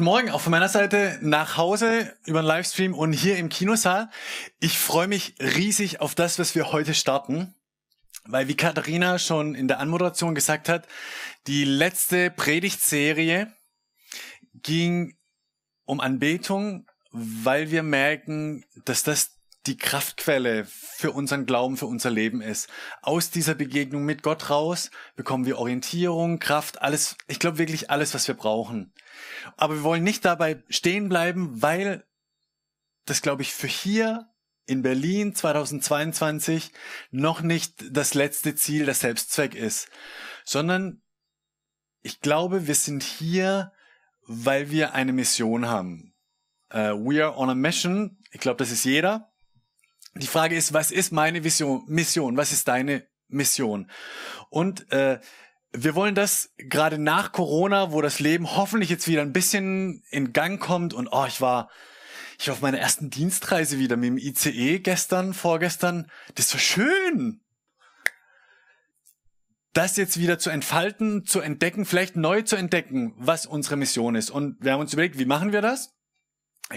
Guten 0.00 0.12
Morgen 0.12 0.30
auch 0.30 0.40
von 0.40 0.50
meiner 0.50 0.70
Seite 0.70 1.18
nach 1.20 1.58
Hause 1.58 2.16
über 2.24 2.40
den 2.40 2.46
Livestream 2.46 2.94
und 2.94 3.12
hier 3.12 3.36
im 3.36 3.50
Kinosaal. 3.50 4.08
Ich 4.58 4.78
freue 4.78 5.08
mich 5.08 5.34
riesig 5.38 6.00
auf 6.00 6.14
das, 6.14 6.38
was 6.38 6.54
wir 6.54 6.72
heute 6.72 6.94
starten, 6.94 7.54
weil 8.24 8.48
wie 8.48 8.56
Katharina 8.56 9.18
schon 9.18 9.54
in 9.54 9.68
der 9.68 9.78
Anmoderation 9.78 10.34
gesagt 10.34 10.70
hat, 10.70 10.88
die 11.46 11.64
letzte 11.64 12.30
Predigtserie 12.30 13.52
ging 14.54 15.18
um 15.84 16.00
Anbetung, 16.00 16.86
weil 17.10 17.70
wir 17.70 17.82
merken, 17.82 18.64
dass 18.86 19.02
das 19.02 19.39
die 19.66 19.76
Kraftquelle 19.76 20.64
für 20.64 21.12
unseren 21.12 21.44
Glauben, 21.44 21.76
für 21.76 21.86
unser 21.86 22.10
Leben 22.10 22.40
ist. 22.40 22.68
Aus 23.02 23.30
dieser 23.30 23.54
Begegnung 23.54 24.04
mit 24.04 24.22
Gott 24.22 24.48
raus 24.48 24.90
bekommen 25.16 25.44
wir 25.44 25.58
Orientierung, 25.58 26.38
Kraft, 26.38 26.80
alles, 26.80 27.16
ich 27.26 27.38
glaube 27.38 27.58
wirklich 27.58 27.90
alles, 27.90 28.14
was 28.14 28.26
wir 28.26 28.34
brauchen. 28.34 28.94
Aber 29.56 29.74
wir 29.76 29.82
wollen 29.82 30.04
nicht 30.04 30.24
dabei 30.24 30.62
stehen 30.68 31.08
bleiben, 31.08 31.60
weil 31.60 32.06
das, 33.04 33.22
glaube 33.22 33.42
ich, 33.42 33.52
für 33.52 33.66
hier 33.66 34.30
in 34.66 34.82
Berlin 34.82 35.34
2022 35.34 36.72
noch 37.10 37.42
nicht 37.42 37.84
das 37.90 38.14
letzte 38.14 38.54
Ziel, 38.54 38.86
der 38.86 38.94
Selbstzweck 38.94 39.54
ist, 39.54 39.90
sondern 40.44 41.02
ich 42.02 42.20
glaube, 42.20 42.66
wir 42.66 42.74
sind 42.74 43.02
hier, 43.02 43.72
weil 44.26 44.70
wir 44.70 44.94
eine 44.94 45.12
Mission 45.12 45.68
haben. 45.68 46.14
Uh, 46.72 46.94
we 46.94 47.22
are 47.22 47.36
on 47.36 47.50
a 47.50 47.54
mission. 47.54 48.18
Ich 48.30 48.40
glaube, 48.40 48.58
das 48.58 48.70
ist 48.70 48.84
jeder. 48.84 49.29
Die 50.14 50.26
Frage 50.26 50.56
ist, 50.56 50.72
was 50.72 50.90
ist 50.90 51.12
meine 51.12 51.44
Vision, 51.44 51.84
Mission? 51.86 52.36
Was 52.36 52.52
ist 52.52 52.68
deine 52.68 53.06
Mission? 53.28 53.90
Und 54.48 54.90
äh, 54.92 55.20
wir 55.72 55.94
wollen 55.94 56.14
das 56.14 56.52
gerade 56.58 56.98
nach 56.98 57.32
Corona, 57.32 57.92
wo 57.92 58.02
das 58.02 58.18
Leben 58.18 58.56
hoffentlich 58.56 58.90
jetzt 58.90 59.06
wieder 59.06 59.22
ein 59.22 59.32
bisschen 59.32 60.02
in 60.10 60.32
Gang 60.32 60.60
kommt 60.60 60.94
und 60.94 61.08
oh, 61.12 61.26
ich 61.26 61.40
war 61.40 61.70
ich 62.40 62.48
war 62.48 62.54
auf 62.54 62.62
meiner 62.62 62.78
ersten 62.78 63.10
Dienstreise 63.10 63.78
wieder 63.78 63.98
mit 63.98 64.08
dem 64.08 64.16
ICE 64.16 64.78
gestern, 64.78 65.34
vorgestern. 65.34 66.10
Das 66.36 66.52
war 66.54 66.60
schön. 66.60 67.42
Das 69.74 69.98
jetzt 69.98 70.18
wieder 70.18 70.38
zu 70.38 70.48
entfalten, 70.48 71.26
zu 71.26 71.40
entdecken, 71.40 71.84
vielleicht 71.84 72.16
neu 72.16 72.40
zu 72.40 72.56
entdecken, 72.56 73.12
was 73.18 73.44
unsere 73.44 73.76
Mission 73.76 74.14
ist. 74.14 74.30
Und 74.30 74.56
wir 74.60 74.72
haben 74.72 74.80
uns 74.80 74.94
überlegt, 74.94 75.18
wie 75.18 75.26
machen 75.26 75.52
wir 75.52 75.60
das? 75.60 75.94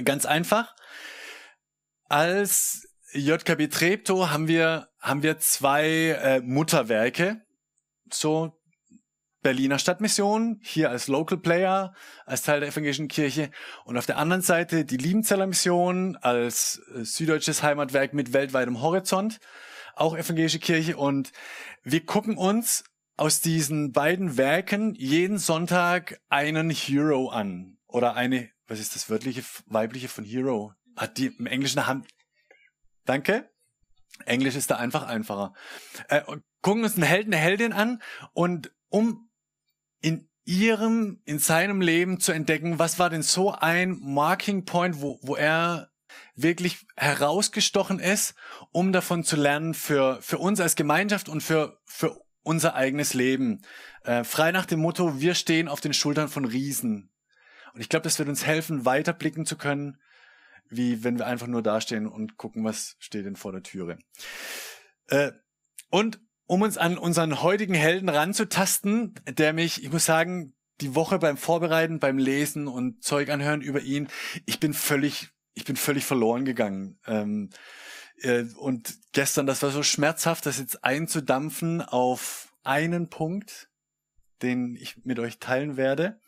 Ganz 0.03 0.25
einfach. 0.25 0.75
Als 2.09 2.92
JKB 3.13 3.69
Treptow 3.69 4.29
haben 4.29 4.47
wir, 4.47 4.89
haben 4.99 5.23
wir 5.23 5.37
zwei 5.39 6.17
äh, 6.21 6.41
Mutterwerke. 6.41 7.41
So 8.11 8.53
Berliner 9.43 9.77
Stadtmission, 9.77 10.59
hier 10.63 10.89
als 10.89 11.07
Local 11.07 11.37
Player, 11.37 11.93
als 12.25 12.43
Teil 12.43 12.61
der 12.61 12.69
evangelischen 12.69 13.09
Kirche. 13.09 13.51
Und 13.85 13.97
auf 13.97 14.05
der 14.05 14.17
anderen 14.17 14.41
Seite 14.41 14.85
die 14.85 14.97
Liebenzeller 14.97 15.45
Mission 15.45 16.17
als 16.21 16.81
äh, 16.95 17.03
süddeutsches 17.03 17.61
Heimatwerk 17.61 18.13
mit 18.13 18.33
weltweitem 18.33 18.81
Horizont, 18.81 19.39
auch 19.95 20.17
evangelische 20.17 20.59
Kirche. 20.59 20.97
Und 20.97 21.31
wir 21.83 22.05
gucken 22.05 22.37
uns 22.37 22.85
aus 23.17 23.41
diesen 23.41 23.91
beiden 23.91 24.37
Werken 24.37 24.95
jeden 24.95 25.37
Sonntag 25.37 26.19
einen 26.29 26.69
Hero 26.71 27.29
an. 27.29 27.77
Oder 27.85 28.15
eine, 28.15 28.49
was 28.67 28.79
ist 28.79 28.95
das 28.95 29.09
wörtliche, 29.09 29.43
weibliche 29.67 30.07
von 30.07 30.23
Hero? 30.23 30.73
Hat 30.95 31.17
die 31.17 31.27
im 31.27 31.45
Englischen 31.45 31.85
haben. 31.85 32.05
Danke. 33.05 33.49
Englisch 34.25 34.55
ist 34.55 34.71
da 34.71 34.75
einfach 34.75 35.03
einfacher. 35.03 35.53
Äh, 36.07 36.21
gucken 36.61 36.83
uns 36.83 36.95
einen 36.95 37.03
Helden, 37.03 37.33
eine 37.33 37.41
Heldin 37.41 37.73
an 37.73 38.01
und 38.33 38.71
um 38.89 39.29
in 40.01 40.29
ihrem, 40.45 41.21
in 41.25 41.39
seinem 41.39 41.81
Leben 41.81 42.19
zu 42.19 42.31
entdecken, 42.31 42.79
was 42.79 42.99
war 42.99 43.09
denn 43.09 43.23
so 43.23 43.51
ein 43.51 43.97
Marking 44.01 44.65
Point, 44.65 45.01
wo, 45.01 45.19
wo 45.21 45.35
er 45.35 45.89
wirklich 46.35 46.85
herausgestochen 46.95 47.99
ist, 47.99 48.35
um 48.71 48.91
davon 48.91 49.23
zu 49.23 49.35
lernen 49.35 49.73
für, 49.73 50.21
für 50.21 50.37
uns 50.37 50.59
als 50.59 50.75
Gemeinschaft 50.75 51.29
und 51.29 51.41
für, 51.41 51.79
für 51.85 52.21
unser 52.43 52.75
eigenes 52.75 53.13
Leben. 53.13 53.61
Äh, 54.03 54.23
frei 54.23 54.51
nach 54.51 54.65
dem 54.65 54.79
Motto, 54.79 55.19
wir 55.19 55.33
stehen 55.33 55.67
auf 55.67 55.81
den 55.81 55.93
Schultern 55.93 56.27
von 56.27 56.45
Riesen. 56.45 57.09
Und 57.73 57.81
ich 57.81 57.89
glaube, 57.89 58.03
das 58.03 58.19
wird 58.19 58.29
uns 58.29 58.45
helfen, 58.45 58.85
weiterblicken 58.85 59.45
zu 59.45 59.57
können, 59.57 59.97
wie 60.75 61.03
wenn 61.03 61.17
wir 61.17 61.27
einfach 61.27 61.47
nur 61.47 61.61
dastehen 61.61 62.07
und 62.07 62.37
gucken, 62.37 62.63
was 62.63 62.95
steht 62.99 63.25
denn 63.25 63.35
vor 63.35 63.51
der 63.51 63.63
Türe. 63.63 63.97
Äh, 65.07 65.31
und 65.89 66.19
um 66.45 66.61
uns 66.61 66.77
an 66.77 66.97
unseren 66.97 67.41
heutigen 67.41 67.73
Helden 67.73 68.09
ranzutasten, 68.09 69.15
der 69.27 69.53
mich, 69.53 69.83
ich 69.83 69.91
muss 69.91 70.05
sagen, 70.05 70.53
die 70.81 70.95
Woche 70.95 71.19
beim 71.19 71.37
Vorbereiten, 71.37 71.99
beim 71.99 72.17
Lesen 72.17 72.67
und 72.67 73.03
Zeug 73.03 73.29
anhören 73.29 73.61
über 73.61 73.81
ihn, 73.81 74.07
ich 74.45 74.59
bin 74.59 74.73
völlig, 74.73 75.29
ich 75.53 75.65
bin 75.65 75.75
völlig 75.75 76.05
verloren 76.05 76.45
gegangen. 76.45 76.99
Ähm, 77.05 77.49
äh, 78.21 78.43
und 78.57 78.97
gestern, 79.13 79.45
das 79.45 79.61
war 79.61 79.71
so 79.71 79.83
schmerzhaft, 79.83 80.45
das 80.45 80.57
jetzt 80.57 80.83
einzudampfen 80.83 81.81
auf 81.81 82.53
einen 82.63 83.09
Punkt, 83.09 83.69
den 84.41 84.75
ich 84.75 85.05
mit 85.05 85.19
euch 85.19 85.39
teilen 85.39 85.77
werde. 85.77 86.19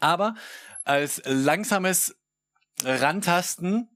Aber 0.00 0.34
als 0.84 1.22
langsames 1.24 2.16
Rantasten, 2.82 3.88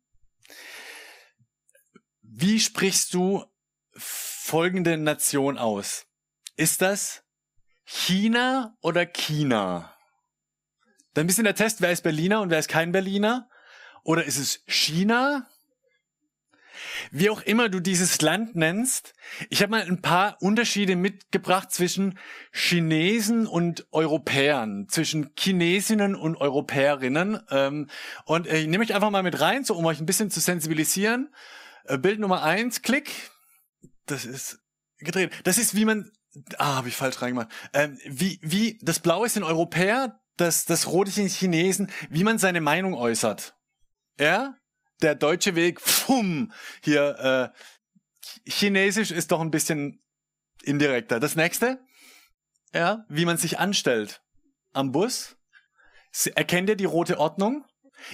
wie 2.23 2.61
sprichst 2.61 3.13
du 3.15 3.45
folgende 3.95 4.97
Nation 4.97 5.59
aus? 5.59 6.07
Ist 6.57 6.83
das 6.83 7.25
China 7.85 8.77
oder 8.81 9.07
China? 9.07 9.97
Dann 11.15 11.25
ein 11.25 11.27
bisschen 11.27 11.45
der 11.45 11.55
Test, 11.55 11.81
wer 11.81 11.91
ist 11.91 12.03
Berliner 12.03 12.41
und 12.41 12.51
wer 12.51 12.59
ist 12.59 12.69
kein 12.69 12.93
Berliner? 12.93 13.51
Oder 14.05 14.25
ist 14.25 14.39
es 14.39 14.63
China? 14.67 15.51
Wie 17.11 17.31
auch 17.31 17.43
immer 17.43 17.69
du 17.69 17.81
dieses 17.81 18.21
Land 18.21 18.57
nennst, 18.57 19.15
ich 19.51 19.63
habe 19.63 19.71
mal 19.71 19.83
ein 19.83 20.03
paar 20.03 20.37
Unterschiede 20.41 20.97
mitgebracht 20.97 21.71
zwischen 21.71 22.19
Chinesen 22.53 23.47
und 23.47 23.87
Europäern, 23.93 24.87
zwischen 24.89 25.31
Chinesinnen 25.39 26.15
und 26.15 26.37
Europäerinnen. 26.37 27.41
Ähm, 27.51 27.89
und 28.25 28.47
ich 28.47 28.67
nehme 28.67 28.85
euch 28.85 28.95
einfach 28.95 29.11
mal 29.11 29.23
mit 29.23 29.41
rein, 29.41 29.65
so 29.65 29.75
um 29.75 29.85
euch 29.87 30.01
ein 30.01 30.07
bisschen 30.07 30.31
zu 30.31 30.41
sensibilisieren. 30.41 31.33
Äh, 31.85 31.99
Bild 31.99 32.21
Nummer 32.21 32.43
eins, 32.43 32.83
Klick. 32.83 33.31
Das 34.07 34.25
ist 34.25 34.61
gedreht. 34.99 35.33
Das 35.45 35.59
ist 35.59 35.75
wie 35.75 35.85
man, 35.85 36.11
ah, 36.59 36.77
habe 36.77 36.89
ich 36.89 36.97
falsch 36.97 37.21
reingemacht. 37.23 37.49
Ähm, 37.73 37.99
wie, 38.07 38.39
wie, 38.43 38.79
das 38.83 39.01
Blaue 39.01 39.29
sind 39.29 39.45
Europäer, 39.45 40.21
das, 40.37 40.65
das 40.65 40.87
Rote 40.87 41.11
sind 41.11 41.31
Chinesen, 41.31 41.91
wie 42.11 42.25
man 42.25 42.39
seine 42.39 42.61
Meinung 42.61 42.95
äußert. 42.95 43.57
Ja? 44.19 44.55
Der 45.03 45.15
deutsche 45.15 45.55
Weg, 45.55 45.81
pfum, 45.81 46.53
hier, 46.83 47.53
äh, 47.55 47.59
Chinesisch 48.51 49.11
ist 49.11 49.31
doch 49.31 49.41
ein 49.41 49.51
bisschen 49.51 50.03
indirekter. 50.63 51.21
Das 51.21 51.37
nächste, 51.37 51.79
ja, 52.73 53.05
wie 53.09 53.25
man 53.25 53.37
sich 53.37 53.59
anstellt 53.59 54.23
am 54.73 54.93
Bus. 54.93 55.37
Erkennt 56.35 56.69
ihr 56.69 56.77
die 56.77 56.85
rote 56.85 57.19
Ordnung? 57.19 57.65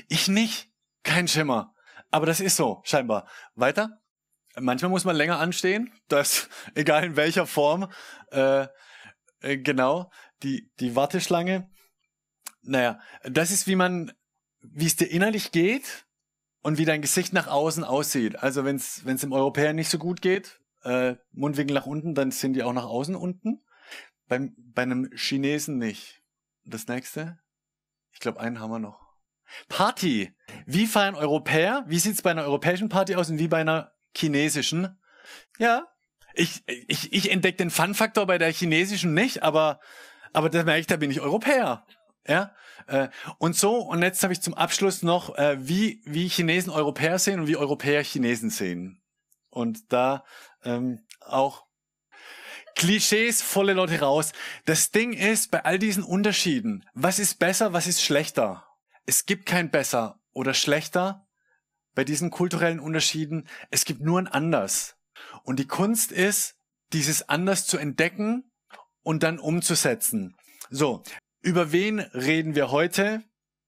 Ich 0.08 0.28
nicht. 0.28 0.70
Kein 1.02 1.28
Schimmer. 1.28 1.74
Aber 2.10 2.26
das 2.26 2.40
ist 2.40 2.56
so, 2.56 2.80
scheinbar. 2.84 3.28
Weiter? 3.54 4.00
Manchmal 4.56 4.90
muss 4.90 5.04
man 5.04 5.16
länger 5.16 5.38
anstehen, 5.40 5.92
das, 6.08 6.48
egal 6.74 7.04
in 7.04 7.16
welcher 7.16 7.46
Form. 7.46 7.90
Äh, 8.30 8.68
äh, 9.40 9.58
genau, 9.58 10.10
die, 10.42 10.70
die 10.80 10.96
Warteschlange. 10.96 11.70
Naja, 12.62 13.00
das 13.24 13.50
ist, 13.50 13.66
wie 13.66 13.76
man, 13.76 14.12
wie 14.62 14.86
es 14.86 14.96
dir 14.96 15.10
innerlich 15.10 15.50
geht 15.52 16.06
und 16.64 16.78
wie 16.78 16.86
dein 16.86 17.02
Gesicht 17.02 17.32
nach 17.32 17.46
außen 17.46 17.84
aussieht. 17.84 18.42
Also 18.42 18.64
wenn 18.64 18.76
es 18.76 19.04
im 19.04 19.32
Europäer 19.32 19.74
nicht 19.74 19.90
so 19.90 19.98
gut 19.98 20.20
geht, 20.22 20.60
äh, 20.82 21.14
Mundwinkel 21.30 21.74
nach 21.74 21.86
unten, 21.86 22.14
dann 22.14 22.30
sind 22.32 22.54
die 22.54 22.62
auch 22.62 22.72
nach 22.72 22.86
außen 22.86 23.14
unten. 23.14 23.62
Beim, 24.26 24.54
bei 24.56 24.82
einem 24.82 25.10
Chinesen 25.14 25.78
nicht. 25.78 26.22
Das 26.64 26.88
nächste? 26.88 27.38
Ich 28.12 28.18
glaube, 28.18 28.40
einen 28.40 28.58
haben 28.58 28.70
wir 28.70 28.78
noch. 28.78 28.98
Party. 29.68 30.34
Wie 30.64 30.86
feiern 30.86 31.14
Europäer? 31.14 31.84
Wie 31.86 31.98
sieht's 31.98 32.22
bei 32.22 32.30
einer 32.30 32.44
europäischen 32.44 32.88
Party 32.88 33.14
aus 33.14 33.28
und 33.28 33.38
wie 33.38 33.48
bei 33.48 33.60
einer 33.60 33.92
chinesischen. 34.16 34.98
Ja, 35.58 35.86
Ich, 36.34 36.62
ich, 36.66 37.12
ich 37.12 37.30
entdecke 37.30 37.58
den 37.58 37.70
Fun-Faktor 37.70 38.26
bei 38.26 38.38
der 38.38 38.52
chinesischen 38.52 39.14
nicht, 39.14 39.42
aber, 39.42 39.80
aber 40.32 40.48
da 40.48 40.64
merke 40.64 40.80
ich, 40.80 40.86
da 40.86 40.96
bin 40.96 41.10
ich 41.10 41.20
Europäer. 41.20 41.86
Ja, 42.26 42.54
äh, 42.86 43.08
und 43.38 43.54
so, 43.56 43.76
und 43.76 44.02
jetzt 44.02 44.22
habe 44.22 44.32
ich 44.32 44.40
zum 44.40 44.54
Abschluss 44.54 45.02
noch, 45.02 45.36
äh, 45.36 45.56
wie, 45.60 46.00
wie 46.04 46.28
Chinesen 46.28 46.72
Europäer 46.72 47.18
sehen 47.18 47.40
und 47.40 47.46
wie 47.46 47.56
Europäer 47.56 48.02
Chinesen 48.02 48.50
sehen. 48.50 49.02
Und 49.50 49.92
da 49.92 50.24
ähm, 50.64 51.06
auch 51.20 51.64
Klischees, 52.76 53.40
volle 53.40 53.72
Leute 53.72 54.00
raus. 54.00 54.32
Das 54.64 54.90
Ding 54.90 55.12
ist, 55.12 55.50
bei 55.50 55.64
all 55.64 55.78
diesen 55.78 56.02
Unterschieden, 56.02 56.84
was 56.94 57.18
ist 57.18 57.38
besser, 57.38 57.72
was 57.72 57.86
ist 57.86 58.02
schlechter? 58.02 58.66
Es 59.06 59.26
gibt 59.26 59.46
kein 59.46 59.70
besser 59.70 60.20
oder 60.32 60.54
schlechter 60.54 61.26
bei 61.94 62.04
diesen 62.04 62.30
kulturellen 62.30 62.80
Unterschieden. 62.80 63.48
Es 63.70 63.84
gibt 63.84 64.00
nur 64.00 64.18
ein 64.18 64.26
anders. 64.26 64.96
Und 65.44 65.58
die 65.58 65.66
Kunst 65.66 66.10
ist, 66.10 66.56
dieses 66.92 67.28
anders 67.28 67.66
zu 67.66 67.78
entdecken 67.78 68.50
und 69.02 69.22
dann 69.22 69.38
umzusetzen. 69.38 70.36
So, 70.70 71.02
über 71.44 71.72
wen 71.72 72.00
reden 72.00 72.54
wir 72.54 72.70
heute? 72.70 73.22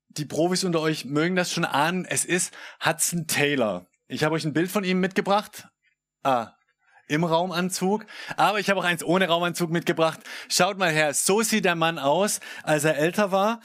Die 0.08 0.25
Profis 0.25 0.64
unter 0.64 0.81
euch 0.81 1.05
mögen 1.05 1.37
das 1.37 1.52
schon 1.52 1.67
ahnen. 1.67 2.06
Es 2.06 2.25
ist 2.25 2.52
Hudson 2.84 3.26
Taylor. 3.26 3.87
Ich 4.08 4.25
habe 4.25 4.34
euch 4.34 4.44
ein 4.44 4.55
Bild 4.55 4.70
von 4.70 4.82
ihm 4.82 4.99
mitgebracht. 4.99 5.69
Ah, 6.23 6.52
im 7.06 7.23
Raumanzug. 7.23 8.06
Aber 8.37 8.58
ich 8.61 8.70
habe 8.70 8.81
auch 8.81 8.84
eins 8.84 9.05
ohne 9.05 9.28
Raumanzug 9.28 9.70
mitgebracht. 9.70 10.20
Schaut 10.49 10.78
mal 10.78 10.90
her, 10.90 11.12
so 11.12 11.43
sieht 11.43 11.67
der 11.67 11.75
Mann 11.75 11.99
aus, 11.99 12.40
als 12.62 12.84
er 12.84 12.96
älter 12.96 13.31
war. 13.31 13.61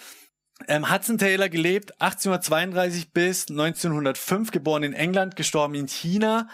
Ähm, 0.68 0.92
Hudson 0.92 1.18
Taylor 1.18 1.48
gelebt 1.48 2.00
1832 2.02 3.14
bis 3.14 3.50
1905, 3.50 4.52
geboren 4.52 4.84
in 4.84 4.94
England, 4.94 5.36
gestorben 5.36 5.74
in 5.74 5.88
China, 5.88 6.50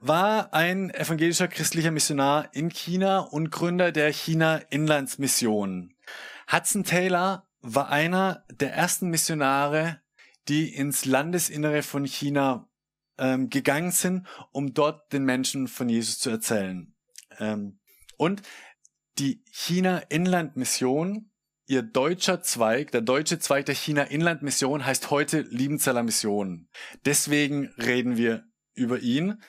war 0.00 0.52
ein 0.52 0.90
evangelischer 0.90 1.48
christlicher 1.48 1.92
Missionar 1.92 2.50
in 2.52 2.68
China 2.68 3.20
und 3.20 3.50
Gründer 3.50 3.92
der 3.92 4.12
China-Inlandsmission. 4.12 5.95
Hudson 6.50 6.84
Taylor 6.84 7.48
war 7.60 7.88
einer 7.88 8.44
der 8.50 8.72
ersten 8.72 9.08
Missionare, 9.08 10.00
die 10.48 10.72
ins 10.74 11.04
Landesinnere 11.04 11.82
von 11.82 12.04
China 12.04 12.68
ähm, 13.18 13.50
gegangen 13.50 13.90
sind, 13.90 14.26
um 14.52 14.74
dort 14.74 15.12
den 15.12 15.24
Menschen 15.24 15.68
von 15.68 15.88
Jesus 15.88 16.18
zu 16.18 16.30
erzählen. 16.30 16.94
Ähm, 17.38 17.80
und 18.16 18.42
die 19.18 19.42
China-Inland-Mission, 19.50 21.30
ihr 21.66 21.82
deutscher 21.82 22.42
Zweig, 22.42 22.92
der 22.92 23.00
deutsche 23.00 23.38
Zweig 23.38 23.66
der 23.66 23.74
China-Inland-Mission 23.74 24.84
heißt 24.84 25.10
heute 25.10 25.40
Liebenzeller 25.40 26.02
Mission. 26.02 26.68
Deswegen 27.04 27.68
reden 27.78 28.16
wir 28.16 28.46
über 28.74 29.00
ihn. 29.00 29.42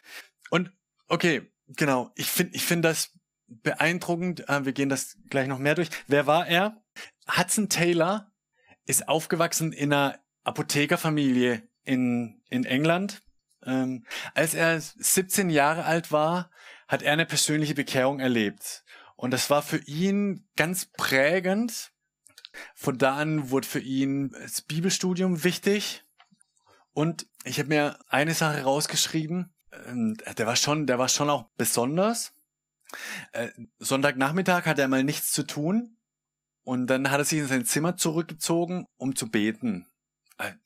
Und 0.50 0.72
okay, 1.08 1.52
genau, 1.68 2.12
ich 2.16 2.28
finde 2.28 2.56
ich 2.56 2.66
finde 2.66 2.88
das 2.90 3.12
beeindruckend. 3.48 4.48
Äh, 4.50 4.66
wir 4.66 4.74
gehen 4.74 4.90
das 4.90 5.18
gleich 5.30 5.48
noch 5.48 5.60
mehr 5.60 5.76
durch. 5.76 5.90
Wer 6.08 6.28
war 6.28 6.48
er? 6.48 6.82
Hudson 7.28 7.70
Taylor 7.70 8.32
ist 8.86 9.08
aufgewachsen 9.08 9.74
in 9.74 9.94
einer 9.94 10.20
Apothekerfamilie 10.44 11.68
in, 11.84 12.42
in 12.50 12.66
England. 12.66 13.22
Ähm, 13.66 14.06
als 14.34 14.54
er 14.54 14.80
17 14.80 15.50
Jahre 15.50 15.86
alt 15.86 16.12
war, 16.12 16.50
hat 16.88 17.02
er 17.02 17.14
eine 17.14 17.26
persönliche 17.26 17.76
Bekehrung 17.76 18.20
erlebt. 18.20 18.84
Und 19.16 19.32
das 19.32 19.50
war 19.50 19.62
für 19.62 19.80
ihn 19.80 20.48
ganz 20.56 20.86
prägend. 20.86 21.92
Von 22.76 22.98
da 22.98 23.18
an 23.18 23.50
wurde 23.50 23.68
für 23.68 23.80
ihn 23.80 24.32
das 24.32 24.62
Bibelstudium 24.62 25.44
wichtig. 25.44 26.04
Und 26.94 27.28
ich 27.44 27.60
habe 27.60 27.70
mir 27.70 28.00
eine 28.08 28.34
Sache 28.34 28.64
rausgeschrieben. 28.64 29.54
Ähm, 29.88 30.18
der 30.38 30.48
war 30.48 30.56
schon, 30.56 30.88
der 30.88 30.98
war 30.98 31.10
schon 31.10 31.30
auch 31.30 31.50
besonders. 31.58 32.34
Äh, 33.34 33.50
Sonntagnachmittag 33.80 34.66
hat 34.66 34.80
er 34.80 34.88
mal 34.88 35.04
nichts 35.04 35.32
zu 35.32 35.44
tun. 35.44 35.97
Und 36.68 36.88
dann 36.88 37.12
hat 37.12 37.20
er 37.20 37.24
sich 37.24 37.40
in 37.40 37.48
sein 37.48 37.64
Zimmer 37.64 37.96
zurückgezogen, 37.96 38.88
um 38.98 39.16
zu 39.16 39.32
beten. 39.32 39.88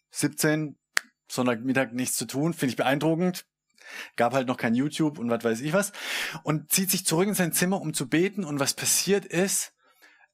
17, 0.09 0.69
äh, 0.69 1.01
Sonntagmittag 1.27 1.91
nichts 1.91 2.17
zu 2.17 2.25
tun, 2.25 2.55
finde 2.55 2.71
ich 2.71 2.75
beeindruckend. 2.75 3.45
Gab 4.15 4.33
halt 4.33 4.47
noch 4.47 4.57
kein 4.57 4.73
YouTube 4.73 5.19
und 5.19 5.29
was 5.29 5.43
weiß 5.43 5.61
ich 5.61 5.73
was. 5.73 5.91
Und 6.41 6.71
zieht 6.71 6.89
sich 6.89 7.05
zurück 7.05 7.27
in 7.27 7.35
sein 7.35 7.53
Zimmer, 7.53 7.79
um 7.79 7.93
zu 7.93 8.09
beten. 8.09 8.43
Und 8.43 8.59
was 8.59 8.73
passiert 8.73 9.27
ist, 9.27 9.73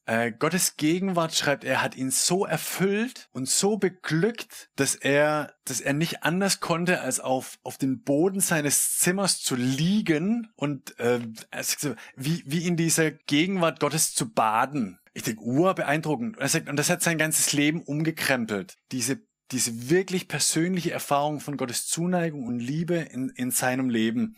äh, 0.07 0.31
Gottes 0.31 0.77
Gegenwart, 0.77 1.36
schreibt 1.36 1.65
er, 1.65 1.81
hat 1.81 1.95
ihn 1.95 2.12
so 2.12 2.45
erfüllt 2.45 3.27
und 3.33 3.48
so 3.48 3.77
beglückt, 3.77 4.69
dass 4.77 4.95
er, 4.95 5.54
dass 5.65 5.81
er 5.81 5.94
nicht 5.94 6.24
anders 6.24 6.62
konnte, 6.62 7.01
als 7.01 7.19
auf, 7.19 7.59
auf 7.63 7.77
den 7.77 8.01
Boden 8.01 8.39
seines 8.39 8.98
Zimmers 9.00 9.42
zu 9.42 9.56
liegen 9.56 10.50
und 10.56 10.98
äh, 11.00 11.19
wie, 12.15 12.42
wie 12.45 12.65
in 12.65 12.77
dieser 12.77 13.12
Gegenwart 13.12 13.81
Gottes 13.81 14.15
zu 14.15 14.31
baden. 14.31 15.00
Ich 15.13 15.24
denke, 15.24 15.42
uh, 15.42 15.74
beeindruckend. 15.74 16.38
Und, 16.38 16.42
er 16.42 16.50
sagt, 16.50 16.69
und 16.69 16.77
das 16.77 16.89
hat 16.89 17.01
sein 17.01 17.18
ganzes 17.18 17.51
Leben 17.51 17.81
umgekrempelt. 17.81 18.77
Diese 18.92 19.27
diese 19.51 19.89
wirklich 19.89 20.27
persönliche 20.27 20.92
Erfahrung 20.92 21.39
von 21.39 21.56
Gottes 21.56 21.88
Zuneigung 21.88 22.48
und 22.48 22.59
Liebe 22.59 22.95
in, 22.95 23.30
in 23.30 23.51
seinem 23.51 23.89
Leben. 23.89 24.36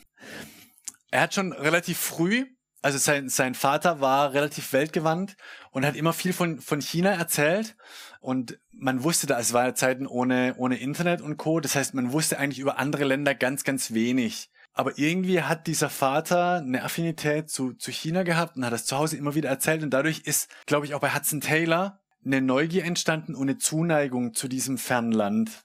Er 1.09 1.21
hat 1.21 1.33
schon 1.33 1.51
relativ 1.51 1.97
früh, 1.97 2.45
also 2.81 2.97
sein, 2.97 3.29
sein 3.29 3.55
Vater 3.55 3.99
war 3.99 4.33
relativ 4.33 4.71
weltgewandt 4.73 5.35
und 5.71 5.85
hat 5.85 5.95
immer 5.95 6.13
viel 6.13 6.33
von, 6.33 6.59
von 6.61 6.81
China 6.81 7.11
erzählt. 7.11 7.75
Und 8.21 8.59
man 8.71 9.03
wusste 9.03 9.27
da, 9.27 9.39
es 9.39 9.53
war 9.53 9.75
Zeiten 9.75 10.07
ohne, 10.07 10.55
ohne 10.57 10.77
Internet 10.77 11.21
und 11.21 11.37
Co. 11.37 11.59
Das 11.59 11.75
heißt, 11.75 11.93
man 11.93 12.13
wusste 12.13 12.39
eigentlich 12.39 12.59
über 12.59 12.79
andere 12.79 13.03
Länder 13.03 13.35
ganz, 13.35 13.63
ganz 13.63 13.93
wenig. 13.93 14.49
Aber 14.73 14.97
irgendwie 14.97 15.41
hat 15.41 15.67
dieser 15.67 15.89
Vater 15.89 16.55
eine 16.55 16.83
Affinität 16.83 17.49
zu, 17.49 17.73
zu 17.73 17.91
China 17.91 18.23
gehabt 18.23 18.55
und 18.55 18.65
hat 18.65 18.71
das 18.71 18.85
zu 18.85 18.97
Hause 18.97 19.17
immer 19.17 19.35
wieder 19.35 19.49
erzählt. 19.49 19.83
Und 19.83 19.89
dadurch 19.89 20.19
ist, 20.19 20.49
glaube 20.65 20.85
ich, 20.85 20.93
auch 20.93 21.01
bei 21.01 21.13
Hudson 21.13 21.41
Taylor 21.41 21.99
eine 22.25 22.41
Neugier 22.41 22.85
entstanden 22.85 23.35
und 23.35 23.49
eine 23.49 23.57
Zuneigung 23.57 24.33
zu 24.33 24.47
diesem 24.47 24.77
fernen 24.77 25.11
Land, 25.11 25.63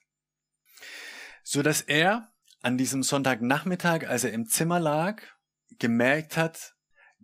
so 1.43 1.63
dass 1.63 1.81
er 1.81 2.33
an 2.63 2.79
diesem 2.79 3.03
Sonntagnachmittag, 3.03 4.09
als 4.09 4.25
er 4.25 4.33
im 4.33 4.47
Zimmer 4.47 4.81
lag, 4.81 5.23
gemerkt 5.79 6.37
hat, 6.37 6.74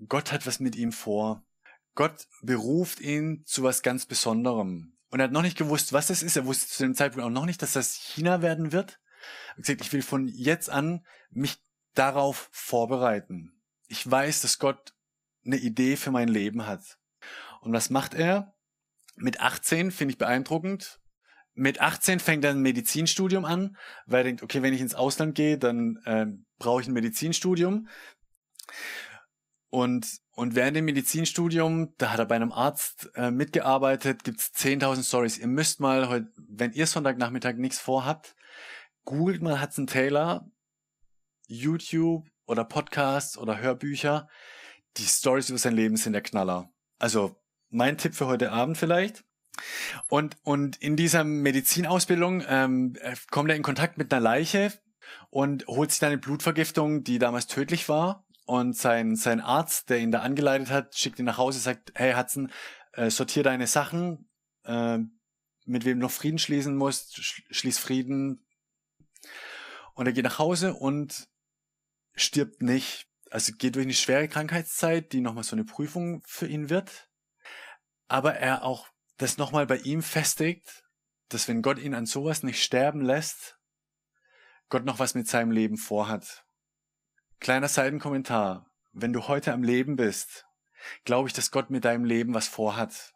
Gott 0.09 0.33
hat 0.33 0.47
was 0.47 0.61
mit 0.61 0.77
ihm 0.77 0.93
vor. 0.93 1.45
Gott 1.95 2.27
beruft 2.43 3.01
ihn 3.01 3.43
zu 3.47 3.63
was 3.63 3.83
ganz 3.83 4.07
Besonderem. 4.07 4.97
Und 5.11 5.21
er 5.21 5.25
hat 5.25 5.33
noch 5.33 5.43
nicht 5.43 5.59
gewusst, 5.59 5.93
was 5.93 6.07
das 6.07 6.23
ist. 6.23 6.37
Er 6.37 6.47
wusste 6.47 6.69
zu 6.69 6.85
dem 6.85 6.95
Zeitpunkt 6.95 7.27
auch 7.27 7.31
noch 7.31 7.47
nicht, 7.47 7.63
dass 7.63 7.73
das 7.73 7.95
China 7.95 8.43
werden 8.43 8.73
wird. 8.73 9.01
Er 9.49 9.51
hat 9.51 9.57
gesagt, 9.57 9.81
ich 9.83 9.93
will 9.93 10.03
von 10.03 10.29
jetzt 10.29 10.71
an 10.71 11.05
mich 11.31 11.59
darauf 11.95 12.49
vorbereiten. 12.53 13.61
Ich 13.89 14.09
weiß, 14.09 14.41
dass 14.43 14.59
Gott 14.59 14.95
eine 15.45 15.57
Idee 15.57 15.97
für 15.97 16.13
mein 16.13 16.29
Leben 16.29 16.67
hat. 16.67 16.99
Und 17.61 17.73
was 17.73 17.91
macht 17.91 18.15
er? 18.15 18.55
mit 19.21 19.41
18 19.41 19.91
finde 19.91 20.13
ich 20.13 20.19
beeindruckend. 20.19 20.99
Mit 21.55 21.81
18 21.81 22.21
fängt 22.21 22.45
er 22.45 22.51
ein 22.51 22.61
Medizinstudium 22.61 23.45
an, 23.45 23.77
weil 24.07 24.21
er 24.21 24.25
denkt, 24.25 24.43
okay, 24.43 24.63
wenn 24.63 24.73
ich 24.73 24.81
ins 24.81 24.95
Ausland 24.95 25.35
gehe, 25.35 25.59
dann 25.59 25.99
äh, 26.05 26.27
brauche 26.59 26.81
ich 26.81 26.89
ein 26.89 26.95
Medizinstudium. 26.95 27.89
Und, 29.71 30.21
und 30.33 30.57
während 30.57 30.77
dem 30.77 30.85
Medizinstudium, 30.85 31.95
da 31.97 32.13
hat 32.13 32.19
er 32.19 32.27
bei 32.27 32.35
einem 32.35 32.53
Arzt 32.53 33.09
äh, 33.15 33.31
mitgearbeitet, 33.31 34.25
gibt's 34.25 34.53
10.000 34.57 35.07
Stories. 35.07 35.39
Ihr 35.39 35.47
müsst 35.47 35.79
mal 35.79 36.09
heute, 36.09 36.33
wenn 36.37 36.73
ihr 36.73 36.87
Sonntagnachmittag 36.87 37.55
nichts 37.55 37.79
vorhabt, 37.79 38.35
googelt 39.05 39.43
mal 39.43 39.63
Hudson 39.63 39.87
Taylor, 39.87 40.51
YouTube 41.47 42.29
oder 42.47 42.65
Podcasts 42.65 43.39
oder 43.39 43.61
Hörbücher. 43.61 44.29
Die 44.97 45.07
Stories 45.07 45.51
über 45.51 45.59
sein 45.59 45.75
Leben 45.75 45.97
sind 45.97 46.15
der 46.15 46.23
Knaller. 46.23 46.69
Also 46.99 47.37
mein 47.69 47.97
Tipp 47.97 48.17
für 48.17 48.27
heute 48.27 48.51
Abend 48.51 48.77
vielleicht. 48.77 49.25
Und, 50.09 50.37
und 50.43 50.77
in 50.77 50.97
dieser 50.97 51.23
Medizinausbildung 51.23 52.43
ähm, 52.49 52.95
äh, 53.01 53.15
kommt 53.31 53.51
er 53.51 53.57
in 53.57 53.63
Kontakt 53.63 53.99
mit 53.99 54.13
einer 54.13 54.21
Leiche 54.21 54.73
und 55.29 55.67
holt 55.67 55.91
sich 55.91 56.01
dann 56.01 56.11
eine 56.11 56.19
Blutvergiftung, 56.19 57.05
die 57.05 57.19
damals 57.19 57.47
tödlich 57.47 57.89
war. 57.89 58.25
Und 58.51 58.77
sein, 58.77 59.17
sein 59.17 59.41
Arzt, 59.41 59.91
der 59.91 59.99
ihn 59.99 60.11
da 60.11 60.21
angeleitet 60.21 60.71
hat, 60.71 60.97
schickt 60.97 61.19
ihn 61.19 61.25
nach 61.25 61.39
Hause, 61.39 61.61
sagt, 61.61 61.93
hey 61.95 62.15
Hudson, 62.15 62.51
äh, 62.93 63.11
sortier 63.11 63.43
deine 63.43 63.67
Sachen, 63.67 64.29
äh, 64.65 64.99
mit 65.67 65.85
wem 65.85 66.01
du 66.01 66.07
noch 66.07 66.11
Frieden 66.11 66.39
schließen 66.39 66.77
musst, 66.77 67.17
sch 67.23 67.43
schließ 67.51 67.79
Frieden. 67.79 68.45
Und 69.95 70.07
er 70.07 70.13
geht 70.13 70.25
nach 70.25 70.39
Hause 70.39 70.75
und 70.75 71.29
stirbt 72.15 72.63
nicht. 72.63 73.07
Also 73.31 73.53
geht 73.57 73.77
durch 73.77 73.85
eine 73.85 73.95
schwere 73.95 74.27
Krankheitszeit, 74.27 75.13
die 75.13 75.21
nochmal 75.21 75.45
so 75.45 75.55
eine 75.55 75.65
Prüfung 75.65 76.23
für 76.27 76.49
ihn 76.49 76.71
wird 76.71 77.11
aber 78.11 78.35
er 78.35 78.65
auch 78.65 78.89
das 79.19 79.39
nochmal 79.39 79.67
bei 79.67 79.77
ihm 79.77 80.03
festigt, 80.03 80.85
dass 81.29 81.47
wenn 81.47 81.63
Gott 81.63 81.79
ihn 81.79 81.95
an 81.95 82.07
sowas 82.07 82.43
nicht 82.43 82.63
sterben 82.63 83.03
lässt, 83.03 83.59
Gott 84.69 84.85
noch 84.85 84.99
was 84.99 85.15
mit 85.15 85.29
seinem 85.29 85.53
Leben 85.53 85.77
vorhat. 85.77 86.45
Kleiner 87.41 87.69
Seitenkommentar. 87.69 88.71
Wenn 88.93 89.15
du 89.15 89.27
heute 89.27 89.55
am 89.55 89.63
Leben 89.63 89.97
bist, 89.97 90.47
glaube 91.05 91.27
ich, 91.27 91.33
dass 91.33 91.51
Gott 91.51 91.71
mit 91.71 91.87
deinem 91.87 92.05
Leben 92.05 92.35
was 92.35 92.49
vorhat. 92.49 93.15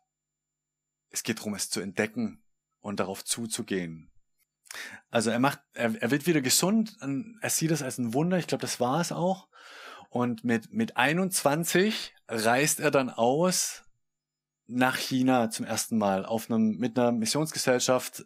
Es 1.11 1.23
geht 1.23 1.41
darum, 1.41 1.55
es 1.55 1.69
zu 1.69 1.83
entdecken 1.83 2.43
und 2.81 3.01
darauf 3.01 3.23
zuzugehen. 3.23 4.11
Also 5.11 5.31
er 5.31 5.41
macht, 5.41 5.61
er, 5.75 5.95
er 6.01 6.11
wird 6.11 6.27
wieder 6.27 6.41
gesund, 6.41 6.97
er 7.43 7.51
sieht 7.51 7.71
das 7.71 7.83
als 7.83 7.99
ein 7.99 8.15
Wunder, 8.15 8.39
ich 8.39 8.47
glaube, 8.47 8.63
das 8.63 8.81
war 8.81 8.99
es 9.03 9.13
auch. 9.13 9.47
Und 10.09 10.43
mit, 10.43 10.73
mit 10.73 10.97
21 10.97 12.15
reist 12.27 12.81
er 12.81 12.91
dann 12.91 13.11
aus 13.11 13.85
nach 14.67 14.97
China 14.97 15.51
zum 15.51 15.67
ersten 15.67 15.99
Mal 15.99 16.25
auf 16.25 16.51
einem, 16.51 16.79
mit 16.79 16.99
einer 16.99 17.13
Missionsgesellschaft, 17.13 18.25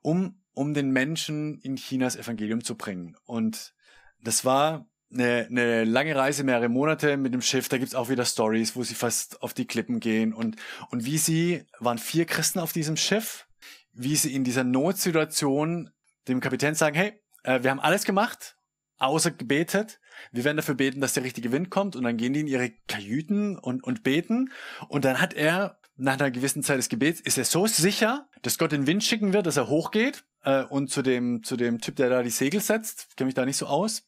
um, 0.00 0.42
um 0.54 0.72
den 0.72 0.90
Menschen 0.90 1.60
in 1.60 1.76
Chinas 1.76 2.16
Evangelium 2.16 2.64
zu 2.64 2.76
bringen. 2.76 3.14
Und 3.24 3.74
das 4.20 4.46
war 4.46 4.88
eine, 5.12 5.46
eine 5.48 5.84
lange 5.84 6.14
Reise, 6.16 6.44
mehrere 6.44 6.68
Monate 6.68 7.16
mit 7.16 7.34
dem 7.34 7.42
Schiff. 7.42 7.68
Da 7.68 7.78
gibt's 7.78 7.94
auch 7.94 8.08
wieder 8.08 8.24
Stories, 8.24 8.76
wo 8.76 8.82
sie 8.82 8.94
fast 8.94 9.42
auf 9.42 9.54
die 9.54 9.66
Klippen 9.66 10.00
gehen. 10.00 10.32
Und, 10.32 10.56
und 10.90 11.04
wie 11.04 11.18
sie, 11.18 11.64
waren 11.78 11.98
vier 11.98 12.24
Christen 12.24 12.58
auf 12.58 12.72
diesem 12.72 12.96
Schiff, 12.96 13.46
wie 13.92 14.16
sie 14.16 14.34
in 14.34 14.44
dieser 14.44 14.64
Notsituation 14.64 15.90
dem 16.28 16.40
Kapitän 16.40 16.74
sagen, 16.74 16.96
hey, 16.96 17.20
äh, 17.44 17.62
wir 17.62 17.70
haben 17.70 17.80
alles 17.80 18.04
gemacht, 18.04 18.56
außer 18.98 19.30
gebetet. 19.30 20.00
Wir 20.32 20.44
werden 20.44 20.56
dafür 20.56 20.74
beten, 20.74 21.00
dass 21.00 21.14
der 21.14 21.24
richtige 21.24 21.52
Wind 21.52 21.70
kommt. 21.70 21.96
Und 21.96 22.04
dann 22.04 22.16
gehen 22.16 22.32
die 22.32 22.40
in 22.40 22.46
ihre 22.46 22.70
Kajüten 22.88 23.58
und, 23.58 23.84
und 23.84 24.02
beten. 24.02 24.50
Und 24.88 25.04
dann 25.04 25.20
hat 25.20 25.34
er, 25.34 25.78
nach 25.96 26.14
einer 26.14 26.30
gewissen 26.30 26.62
Zeit 26.62 26.78
des 26.78 26.88
Gebets, 26.88 27.20
ist 27.20 27.38
er 27.38 27.44
so 27.44 27.66
sicher, 27.66 28.28
dass 28.42 28.58
Gott 28.58 28.72
den 28.72 28.86
Wind 28.86 29.04
schicken 29.04 29.32
wird, 29.32 29.46
dass 29.46 29.56
er 29.56 29.68
hochgeht. 29.68 30.24
Äh, 30.42 30.64
und 30.64 30.90
zu 30.90 31.02
dem, 31.02 31.42
zu 31.42 31.56
dem 31.56 31.80
Typ, 31.80 31.96
der 31.96 32.10
da 32.10 32.22
die 32.22 32.30
Segel 32.30 32.60
setzt, 32.60 33.16
kenne 33.16 33.26
mich 33.26 33.34
da 33.34 33.44
nicht 33.44 33.56
so 33.56 33.66
aus, 33.66 34.04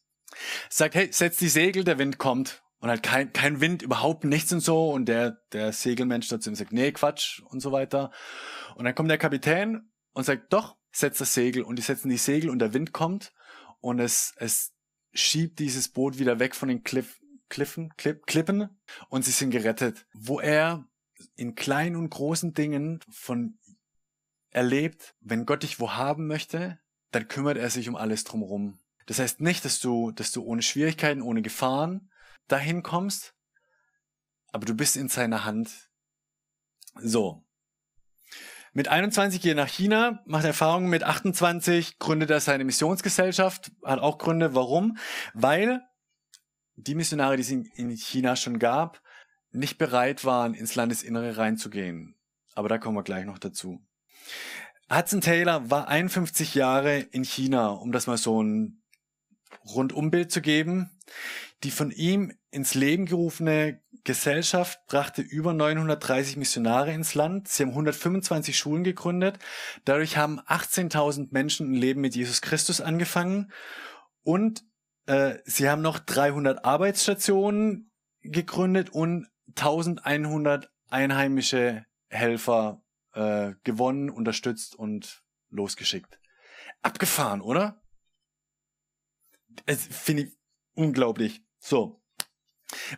sagt, 0.69 0.95
hey, 0.95 1.09
setz 1.11 1.37
die 1.37 1.49
Segel, 1.49 1.83
der 1.83 1.97
Wind 1.97 2.17
kommt. 2.17 2.63
Und 2.79 2.89
halt 2.89 3.01
kein, 3.01 3.33
kein 3.33 3.59
Wind, 3.59 3.81
überhaupt 3.81 4.23
nichts 4.23 4.51
und 4.53 4.59
so. 4.59 4.91
Und 4.91 5.05
der, 5.05 5.41
der 5.51 5.73
Segelmensch 5.73 6.27
dazu 6.27 6.53
sagt, 6.53 6.71
nee, 6.71 6.91
Quatsch 6.91 7.41
und 7.41 7.59
so 7.59 7.71
weiter. 7.71 8.11
Und 8.75 8.85
dann 8.85 8.93
kommt 8.93 9.09
der 9.09 9.17
Kapitän 9.17 9.89
und 10.13 10.25
sagt, 10.25 10.53
doch, 10.53 10.77
setz 10.91 11.17
das 11.17 11.33
Segel. 11.33 11.63
Und 11.63 11.77
die 11.77 11.83
setzen 11.83 12.09
die 12.09 12.17
Segel 12.17 12.49
und 12.49 12.59
der 12.59 12.73
Wind 12.73 12.93
kommt. 12.93 13.33
Und 13.79 13.99
es, 13.99 14.33
es 14.37 14.73
schiebt 15.13 15.59
dieses 15.59 15.89
Boot 15.89 16.19
wieder 16.19 16.39
weg 16.39 16.55
von 16.55 16.69
den 16.69 16.83
Cliff, 16.83 17.19
Kliffen, 17.49 17.93
Klipp, 17.97 18.27
Klippen. 18.27 18.79
Und 19.09 19.25
sie 19.25 19.31
sind 19.31 19.49
gerettet. 19.49 20.05
Wo 20.13 20.39
er 20.39 20.87
in 21.35 21.55
kleinen 21.55 21.95
und 21.95 22.09
großen 22.09 22.53
Dingen 22.53 22.99
von 23.09 23.57
erlebt, 24.51 25.15
wenn 25.19 25.45
Gott 25.45 25.63
dich 25.63 25.79
wo 25.79 25.93
haben 25.93 26.27
möchte, 26.27 26.79
dann 27.11 27.27
kümmert 27.27 27.57
er 27.57 27.69
sich 27.69 27.89
um 27.89 27.95
alles 27.95 28.23
drumherum. 28.23 28.79
Das 29.07 29.19
heißt 29.19 29.41
nicht, 29.41 29.65
dass 29.65 29.79
du, 29.79 30.11
dass 30.11 30.31
du 30.31 30.43
ohne 30.43 30.61
Schwierigkeiten, 30.61 31.21
ohne 31.21 31.41
Gefahren 31.41 32.11
dahin 32.47 32.83
kommst, 32.83 33.33
aber 34.51 34.65
du 34.65 34.75
bist 34.75 34.95
in 34.95 35.09
seiner 35.09 35.43
Hand. 35.43 35.89
So. 36.95 37.43
Mit 38.73 38.89
21 38.89 39.41
geht 39.41 39.51
er 39.51 39.55
nach 39.55 39.69
China, 39.69 40.21
macht 40.25 40.45
Erfahrungen 40.45 40.89
mit 40.89 41.03
28, 41.03 41.97
gründet 41.99 42.29
er 42.29 42.41
seine 42.41 42.63
Missionsgesellschaft, 42.63 43.71
hat 43.83 43.99
auch 43.99 44.17
Gründe. 44.17 44.53
Warum? 44.53 44.97
Weil 45.33 45.81
die 46.75 46.93
Missionare, 46.93 47.37
die 47.37 47.41
es 47.41 47.49
in 47.49 47.89
China 47.97 48.35
schon 48.35 48.59
gab, 48.59 49.01
nicht 49.51 49.77
bereit 49.77 50.25
waren, 50.25 50.53
ins 50.53 50.75
Landesinnere 50.75 51.37
reinzugehen. 51.37 52.15
Aber 52.53 52.69
da 52.69 52.77
kommen 52.77 52.97
wir 52.97 53.03
gleich 53.03 53.25
noch 53.25 53.39
dazu. 53.39 53.81
Hudson 54.91 55.21
Taylor 55.21 55.69
war 55.69 55.87
51 55.87 56.55
Jahre 56.55 56.99
in 56.99 57.23
China, 57.23 57.69
um 57.69 57.91
das 57.91 58.05
mal 58.05 58.17
so 58.17 58.43
ein 58.43 58.83
Rundumbild 59.65 60.31
zu 60.31 60.41
geben. 60.41 60.91
Die 61.63 61.71
von 61.71 61.91
ihm 61.91 62.33
ins 62.51 62.75
Leben 62.75 63.05
gerufene 63.05 63.81
Gesellschaft 64.03 64.79
brachte 64.87 65.21
über 65.21 65.53
930 65.53 66.37
Missionare 66.37 66.93
ins 66.93 67.15
Land. 67.15 67.47
Sie 67.47 67.63
haben 67.63 67.71
125 67.71 68.57
Schulen 68.57 68.83
gegründet. 68.83 69.39
Dadurch 69.85 70.17
haben 70.17 70.39
18.000 70.41 71.29
Menschen 71.31 71.71
ein 71.71 71.75
Leben 71.75 72.01
mit 72.01 72.15
Jesus 72.15 72.41
Christus 72.41 72.79
angefangen. 72.79 73.51
Und 74.23 74.63
äh, 75.07 75.39
sie 75.45 75.69
haben 75.69 75.81
noch 75.81 75.99
300 75.99 76.63
Arbeitsstationen 76.63 77.91
gegründet 78.21 78.91
und 78.91 79.27
1100 79.55 80.69
einheimische 80.89 81.85
Helfer 82.09 82.81
äh, 83.13 83.53
gewonnen, 83.63 84.09
unterstützt 84.09 84.75
und 84.75 85.23
losgeschickt. 85.49 86.19
Abgefahren, 86.81 87.41
oder? 87.41 87.81
Es 89.65 89.85
finde 89.85 90.23
ich 90.23 90.37
unglaublich. 90.73 91.43
So. 91.59 92.01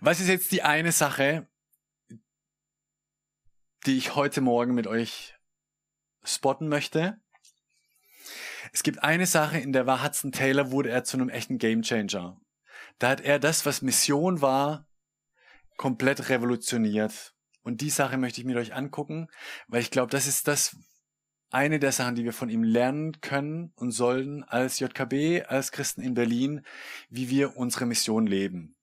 Was 0.02 0.20
ist 0.20 0.28
jetzt 0.28 0.52
die 0.52 0.64
eine 0.64 0.92
Sache, 0.92 1.48
die 3.86 3.98
ich 3.98 4.16
heute 4.16 4.42
Morgen 4.42 4.74
mit 4.74 4.88
euch 4.88 5.36
spotten 6.24 6.68
möchte? 6.68 7.20
Es 8.74 8.84
gibt 8.84 9.04
eine 9.04 9.26
Sache, 9.26 9.58
in 9.58 9.74
der 9.74 9.88
war 9.88 10.04
Hudson 10.04 10.32
Taylor, 10.32 10.72
wurde 10.72 10.90
er 10.90 11.04
zu 11.04 11.18
einem 11.18 11.30
echten 11.30 11.58
Gamechanger. 11.58 12.40
Da 13.00 13.10
hat 13.10 13.22
er 13.22 13.40
das, 13.40 13.66
was 13.66 13.82
Mission 13.82 14.42
war, 14.42 14.88
komplett 15.78 16.30
revolutioniert. 16.30 17.34
Und 17.64 17.82
die 17.82 17.90
Sache 17.90 18.18
möchte 18.18 18.42
ich 18.42 18.46
mit 18.46 18.58
euch 18.58 18.74
angucken, 18.74 19.28
weil 19.68 19.82
ich 19.82 19.92
glaube, 19.92 20.12
das 20.12 20.28
ist 20.28 20.48
das, 20.48 20.76
eine 21.50 21.80
der 21.80 21.92
Sachen, 21.92 22.16
die 22.16 22.24
wir 22.24 22.34
von 22.34 22.50
ihm 22.50 22.64
lernen 22.64 23.22
können 23.22 23.72
und 23.76 23.92
sollten 23.92 24.44
als 24.44 24.80
JKB, 24.80 25.46
als 25.48 25.72
Christen 25.72 26.02
in 26.02 26.14
Berlin, 26.14 26.66
wie 27.10 27.30
wir 27.30 27.58
unsere 27.58 27.86
Mission 27.86 28.28
leben. 28.28 28.76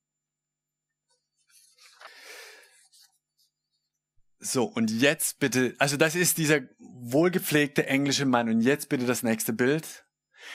So, 4.39 4.65
und 4.65 4.91
jetzt 4.91 5.39
bitte, 5.39 5.75
also 5.79 5.97
das 5.97 6.15
ist 6.15 6.39
dieser 6.39 6.61
wohlgepflegte 6.79 7.87
englische 7.87 8.27
Mann 8.27 8.49
und 8.49 8.61
jetzt 8.61 8.89
bitte 8.89 9.07
das 9.07 9.23
nächste 9.23 9.53
Bild. 9.53 10.05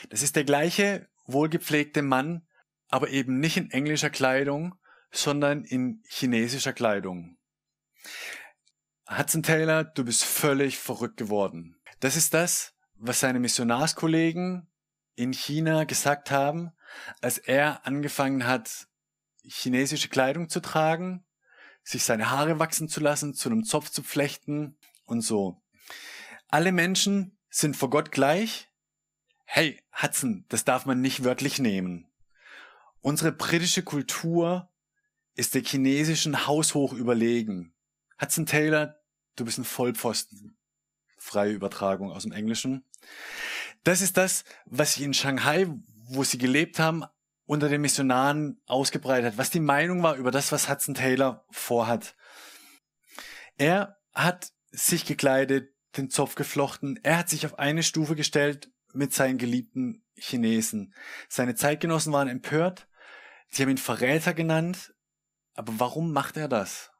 Das 0.08 0.22
ist 0.22 0.36
der 0.36 0.44
gleiche 0.44 1.08
wohlgepflegte 1.26 2.02
Mann, 2.02 2.46
aber 2.88 3.10
eben 3.10 3.40
nicht 3.40 3.56
in 3.56 3.70
englischer 3.70 4.10
Kleidung, 4.10 4.74
sondern 5.10 5.64
in 5.64 6.02
chinesischer 6.08 6.72
Kleidung. 6.72 7.36
Hudson 9.08 9.42
Taylor, 9.42 9.84
du 9.84 10.04
bist 10.04 10.24
völlig 10.24 10.78
verrückt 10.78 11.18
geworden. 11.18 11.81
Das 12.02 12.16
ist 12.16 12.34
das, 12.34 12.74
was 12.96 13.20
seine 13.20 13.38
Missionarskollegen 13.38 14.66
in 15.14 15.32
China 15.32 15.84
gesagt 15.84 16.32
haben, 16.32 16.72
als 17.20 17.38
er 17.38 17.86
angefangen 17.86 18.44
hat, 18.44 18.88
chinesische 19.44 20.08
Kleidung 20.08 20.48
zu 20.48 20.58
tragen, 20.58 21.24
sich 21.84 22.02
seine 22.02 22.28
Haare 22.28 22.58
wachsen 22.58 22.88
zu 22.88 22.98
lassen, 22.98 23.34
zu 23.34 23.48
einem 23.48 23.62
Zopf 23.62 23.88
zu 23.88 24.02
flechten 24.02 24.76
und 25.04 25.20
so. 25.20 25.62
Alle 26.48 26.72
Menschen 26.72 27.38
sind 27.50 27.76
vor 27.76 27.88
Gott 27.88 28.10
gleich. 28.10 28.68
Hey, 29.44 29.80
Hudson, 29.94 30.44
das 30.48 30.64
darf 30.64 30.86
man 30.86 31.00
nicht 31.00 31.22
wörtlich 31.22 31.60
nehmen. 31.60 32.10
Unsere 33.00 33.30
britische 33.30 33.84
Kultur 33.84 34.68
ist 35.36 35.54
der 35.54 35.62
chinesischen 35.62 36.48
haushoch 36.48 36.94
überlegen. 36.94 37.76
Hudson 38.20 38.46
Taylor, 38.46 38.96
du 39.36 39.44
bist 39.44 39.58
ein 39.58 39.64
Vollpfosten 39.64 40.51
freie 41.22 41.52
Übertragung 41.52 42.10
aus 42.10 42.24
dem 42.24 42.32
Englischen. 42.32 42.84
Das 43.84 44.00
ist 44.00 44.16
das, 44.16 44.44
was 44.66 44.94
sich 44.94 45.04
in 45.04 45.14
Shanghai, 45.14 45.66
wo 46.08 46.24
sie 46.24 46.38
gelebt 46.38 46.78
haben, 46.78 47.04
unter 47.46 47.68
den 47.68 47.80
Missionaren 47.80 48.60
ausgebreitet 48.66 49.32
hat, 49.32 49.38
was 49.38 49.50
die 49.50 49.60
Meinung 49.60 50.02
war 50.02 50.16
über 50.16 50.30
das, 50.30 50.52
was 50.52 50.68
Hudson 50.68 50.94
Taylor 50.94 51.44
vorhat. 51.50 52.14
Er 53.56 53.98
hat 54.12 54.52
sich 54.70 55.04
gekleidet, 55.04 55.72
den 55.96 56.10
Zopf 56.10 56.34
geflochten, 56.34 56.98
er 57.02 57.18
hat 57.18 57.28
sich 57.28 57.44
auf 57.44 57.58
eine 57.58 57.82
Stufe 57.82 58.16
gestellt 58.16 58.70
mit 58.92 59.12
seinen 59.12 59.38
geliebten 59.38 60.04
Chinesen. 60.14 60.94
Seine 61.28 61.54
Zeitgenossen 61.54 62.12
waren 62.12 62.28
empört, 62.28 62.88
sie 63.48 63.62
haben 63.62 63.70
ihn 63.70 63.78
Verräter 63.78 64.34
genannt, 64.34 64.94
aber 65.54 65.74
warum 65.78 66.12
macht 66.12 66.36
er 66.36 66.48
das? 66.48 66.91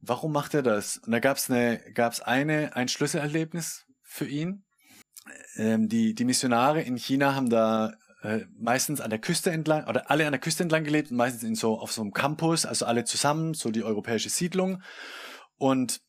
Warum 0.00 0.32
macht 0.32 0.54
er 0.54 0.62
das? 0.62 0.98
Und 0.98 1.12
da 1.12 1.18
gab 1.18 1.36
es 1.36 1.50
eine, 1.50 1.78
gab's 1.92 2.20
eine, 2.20 2.76
ein 2.76 2.88
Schlüsselerlebnis 2.88 3.86
für 4.02 4.26
ihn. 4.26 4.64
Ähm, 5.56 5.88
die, 5.88 6.14
die 6.14 6.24
Missionare 6.24 6.82
in 6.82 6.96
China 6.96 7.34
haben 7.34 7.50
da 7.50 7.94
äh, 8.22 8.40
meistens 8.58 9.00
an 9.00 9.10
der 9.10 9.18
Küste 9.18 9.50
entlang 9.50 9.86
oder 9.86 10.10
alle 10.10 10.26
an 10.26 10.32
der 10.32 10.40
Küste 10.40 10.62
entlang 10.62 10.84
gelebt, 10.84 11.10
meistens 11.10 11.42
in 11.42 11.54
so 11.54 11.78
auf 11.78 11.92
so 11.92 12.00
einem 12.00 12.12
Campus, 12.12 12.64
also 12.66 12.86
alle 12.86 13.04
zusammen, 13.04 13.54
so 13.54 13.70
die 13.70 13.84
europäische 13.84 14.30
Siedlung. 14.30 14.82
Und 15.56 16.00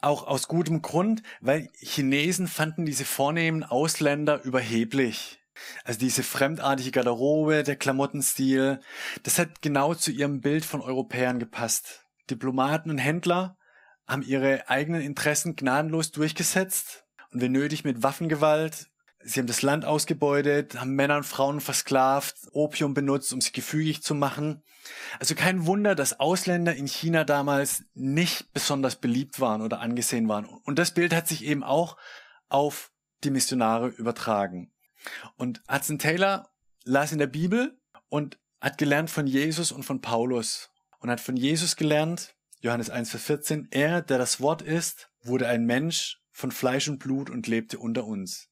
auch 0.00 0.26
aus 0.26 0.48
gutem 0.48 0.82
Grund, 0.82 1.22
weil 1.40 1.68
Chinesen 1.78 2.48
fanden 2.48 2.86
diese 2.86 3.04
vornehmen 3.04 3.64
Ausländer 3.64 4.42
überheblich. 4.44 5.40
Also 5.84 5.98
diese 5.98 6.22
fremdartige 6.22 6.90
Garderobe, 6.90 7.62
der 7.62 7.76
Klamottenstil, 7.76 8.80
das 9.22 9.38
hat 9.38 9.62
genau 9.62 9.94
zu 9.94 10.10
ihrem 10.10 10.40
Bild 10.40 10.64
von 10.64 10.82
Europäern 10.82 11.38
gepasst. 11.38 12.05
Diplomaten 12.30 12.90
und 12.90 12.98
Händler 12.98 13.56
haben 14.06 14.22
ihre 14.22 14.68
eigenen 14.68 15.02
Interessen 15.02 15.56
gnadenlos 15.56 16.12
durchgesetzt 16.12 17.04
und 17.32 17.40
wenn 17.40 17.52
nötig 17.52 17.84
mit 17.84 18.02
Waffengewalt. 18.02 18.88
Sie 19.20 19.40
haben 19.40 19.48
das 19.48 19.62
Land 19.62 19.84
ausgebeutet, 19.84 20.78
haben 20.78 20.94
Männer 20.94 21.16
und 21.16 21.24
Frauen 21.26 21.60
versklavt, 21.60 22.36
Opium 22.52 22.94
benutzt, 22.94 23.32
um 23.32 23.40
sich 23.40 23.52
gefügig 23.52 24.02
zu 24.02 24.14
machen. 24.14 24.62
Also 25.18 25.34
kein 25.34 25.66
Wunder, 25.66 25.96
dass 25.96 26.20
Ausländer 26.20 26.76
in 26.76 26.86
China 26.86 27.24
damals 27.24 27.84
nicht 27.94 28.52
besonders 28.52 28.96
beliebt 28.96 29.40
waren 29.40 29.62
oder 29.62 29.80
angesehen 29.80 30.28
waren. 30.28 30.44
Und 30.44 30.78
das 30.78 30.94
Bild 30.94 31.12
hat 31.12 31.26
sich 31.26 31.44
eben 31.44 31.64
auch 31.64 31.96
auf 32.48 32.92
die 33.24 33.30
Missionare 33.30 33.88
übertragen. 33.88 34.72
Und 35.36 35.60
Hudson 35.68 35.98
Taylor 35.98 36.48
las 36.84 37.10
in 37.10 37.18
der 37.18 37.26
Bibel 37.26 37.80
und 38.08 38.38
hat 38.60 38.78
gelernt 38.78 39.10
von 39.10 39.26
Jesus 39.26 39.72
und 39.72 39.82
von 39.82 40.00
Paulus 40.00 40.70
und 41.00 41.10
hat 41.10 41.20
von 41.20 41.36
Jesus 41.36 41.76
gelernt, 41.76 42.34
Johannes 42.60 42.90
1, 42.90 43.10
Vers 43.10 43.22
14, 43.24 43.68
er, 43.70 44.02
der 44.02 44.18
das 44.18 44.40
Wort 44.40 44.62
ist, 44.62 45.10
wurde 45.22 45.48
ein 45.48 45.66
Mensch 45.66 46.20
von 46.30 46.50
Fleisch 46.50 46.88
und 46.88 46.98
Blut 46.98 47.30
und 47.30 47.46
lebte 47.46 47.78
unter 47.78 48.04
uns. 48.04 48.48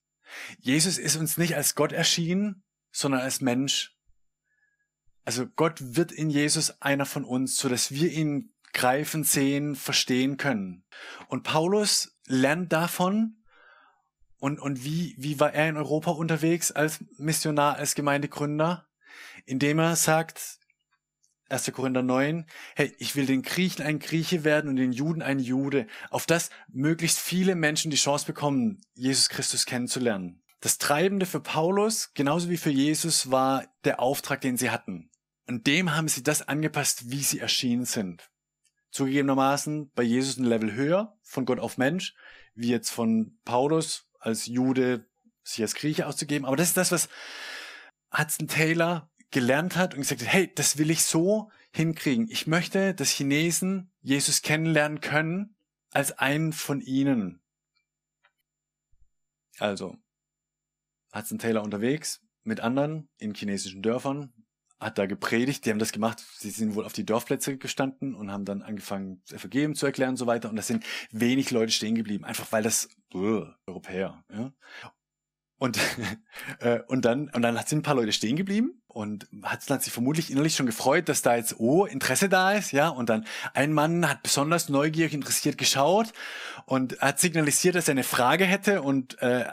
Jesus 0.59 0.99
ist 0.99 1.17
uns 1.17 1.37
nicht 1.37 1.57
als 1.57 1.75
Gott 1.75 1.93
erschienen, 1.93 2.65
sondern 2.93 3.21
als 3.21 3.41
Mensch. 3.41 3.95
Also 5.25 5.47
Gott 5.47 5.79
wird 5.81 6.13
in 6.13 6.31
Jesus 6.31 6.83
einer 6.83 7.07
von 7.07 7.25
uns, 7.25 7.57
so 7.57 7.69
dass 7.69 7.93
wir 7.93 8.11
ihn 8.11 8.53
greifen, 8.73 9.25
sehen, 9.25 9.75
verstehen 9.75 10.37
können. 10.37 10.85
Und 11.29 11.45
Paulus 11.45 12.17
lernt 12.27 12.73
davon 12.73 13.43
und, 14.39 14.61
und 14.61 14.85
wie, 14.85 15.15
wie 15.17 15.41
war 15.41 15.55
er 15.55 15.69
in 15.69 15.77
Europa 15.77 16.11
unterwegs 16.11 16.71
als 16.71 17.03
Missionar, 17.17 17.77
als 17.77 17.95
Gemeindegründer? 17.95 18.87
Indem 19.47 19.79
er 19.79 19.97
sagt, 19.97 20.59
1. 21.49 21.73
Korinther 21.73 22.03
9, 22.03 22.47
hey, 22.75 22.95
ich 22.99 23.17
will 23.17 23.27
den 23.27 23.43
Griechen 23.43 23.85
ein 23.85 23.99
Grieche 23.99 24.45
werden 24.45 24.71
und 24.71 24.77
den 24.77 24.93
Juden 24.93 25.23
ein 25.23 25.39
Jude, 25.39 25.87
auf 26.11 26.27
das 26.27 26.51
möglichst 26.69 27.19
viele 27.19 27.55
Menschen 27.55 27.91
die 27.91 27.97
Chance 27.97 28.27
bekommen, 28.27 28.81
Jesus 28.95 29.29
Christus 29.29 29.67
kennenzulernen. 29.67 30.43
Das 30.61 30.79
Treibende 30.79 31.27
für 31.27 31.41
Paulus, 31.41 32.13
genauso 32.15 32.49
wie 32.49 32.57
für 32.57 32.71
Jesus, 32.71 33.31
war 33.31 33.67
der 33.85 34.01
Auftrag, 34.01 34.41
den 34.41 34.57
sie 34.57 34.71
hatten. 34.71 35.11
Und 35.47 35.67
dem 35.67 35.95
haben 35.95 36.09
sie 36.09 36.23
das 36.23 36.49
angepasst, 36.49 37.11
wie 37.11 37.23
sie 37.23 37.41
erschienen 37.41 37.85
sind. 37.85 38.31
Zugegebenermaßen 38.91 39.91
bei 39.95 40.03
Jesus 40.03 40.39
ein 40.39 40.45
Level 40.45 40.73
höher, 40.73 41.19
von 41.23 41.45
Gott 41.45 41.59
auf 41.59 41.77
Mensch, 41.77 42.15
wie 42.55 42.71
jetzt 42.71 42.91
von 42.91 43.39
Paulus 43.45 44.09
als 44.21 44.47
Jude 44.47 45.07
sich 45.43 45.61
als 45.61 45.75
Grieche 45.75 46.07
auszugeben. 46.07 46.47
Aber 46.47 46.57
das 46.57 46.69
ist 46.69 46.77
das, 46.79 46.93
was 46.93 47.09
Hudson 48.17 48.49
Taylor 48.49 49.11
gelernt 49.35 49.77
hat 49.77 49.95
und 49.95 50.01
gesagt 50.01 50.23
hat, 50.23 50.33
hey, 50.33 50.51
das 50.55 50.79
will 50.79 50.91
ich 50.91 51.05
so 51.05 51.51
hinkriegen. 51.73 52.29
Ich 52.31 52.47
möchte, 52.47 52.95
dass 52.95 53.11
Chinesen 53.11 53.91
Jesus 54.01 54.43
kennenlernen 54.43 55.01
können 55.01 55.57
als 55.91 56.13
einen 56.19 56.53
von 56.53 56.81
ihnen. 56.81 57.43
Also, 59.59 59.97
Hudson 61.15 61.39
Taylor 61.39 61.63
unterwegs 61.63 62.23
mit 62.45 62.61
anderen 62.61 63.09
in 63.19 63.35
chinesischen 63.35 63.83
Dörfern, 63.83 64.33
hat 64.79 64.99
da 64.99 65.07
gepredigt, 65.07 65.65
die 65.65 65.71
haben 65.71 65.79
das 65.79 65.93
gemacht, 65.93 66.23
sie 66.39 66.51
sind 66.51 66.75
wohl 66.75 66.85
auf 66.85 66.93
die 66.93 67.07
Dorfplätze 67.07 67.57
gestanden 67.57 68.15
und 68.15 68.31
haben 68.31 68.45
dann 68.45 68.63
angefangen, 68.63 69.23
Evangelium 69.31 69.75
zu 69.75 69.87
erklären 69.87 70.11
und 70.11 70.17
so 70.17 70.27
weiter. 70.27 70.51
Und 70.51 70.57
da 70.57 70.63
sind 70.63 70.85
wenig 71.11 71.51
Leute 71.51 71.73
stehen 71.73 71.95
geblieben, 71.95 72.25
einfach 72.25 72.53
weil 72.53 72.63
das 72.63 72.89
uh, 73.15 73.47
Europäer. 73.67 74.25
Ja? 74.31 74.53
Und, 75.65 75.79
äh, 76.61 76.81
und 76.89 77.07
dann, 77.07 77.31
und 77.31 77.41
dann 77.41 77.57
sind 77.67 77.79
ein 77.79 77.83
paar 77.83 77.95
Leute 77.95 78.13
stehen 78.13 78.37
geblieben 78.37 78.83
und 78.87 79.27
hat, 79.45 79.71
hat 79.71 79.83
sich 79.83 79.95
vermutlich 79.95 80.31
innerlich 80.31 80.57
schon 80.57 80.67
gefreut, 80.67 81.09
dass 81.09 81.23
da 81.23 81.37
jetzt, 81.37 81.59
oh, 81.59 81.87
Interesse 81.87 82.29
da 82.29 82.53
ist, 82.53 82.73
ja. 82.73 82.89
Und 82.89 83.09
dann 83.09 83.25
ein 83.55 83.73
Mann 83.73 84.07
hat 84.07 84.23
besonders 84.23 84.69
neugierig 84.69 85.15
interessiert 85.15 85.57
geschaut 85.57 86.13
und 86.67 87.01
hat 87.01 87.19
signalisiert, 87.19 87.77
dass 87.77 87.89
er 87.89 87.93
eine 87.93 88.05
Frage 88.05 88.45
hätte 88.45 88.83
und 88.83 89.19
äh, 89.23 89.47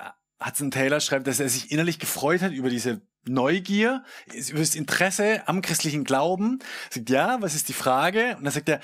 Hudson 0.45 0.69
Taylor 0.69 0.99
schreibt, 0.99 1.27
dass 1.27 1.39
er 1.39 1.47
sich 1.47 1.71
innerlich 1.71 1.97
gefreut 1.97 2.41
hat 2.41 2.51
über 2.51 2.69
diese 2.69 3.01
Neugier, 3.23 4.03
über 4.49 4.59
das 4.59 4.75
Interesse 4.75 5.47
am 5.47 5.61
christlichen 5.61 6.03
Glauben. 6.03 6.59
Er 6.89 6.95
sagt, 6.95 7.09
ja, 7.09 7.41
was 7.41 7.55
ist 7.55 7.69
die 7.69 7.73
Frage? 7.73 8.35
Und 8.35 8.43
dann 8.43 8.51
sagt 8.51 8.67
er, 8.67 8.81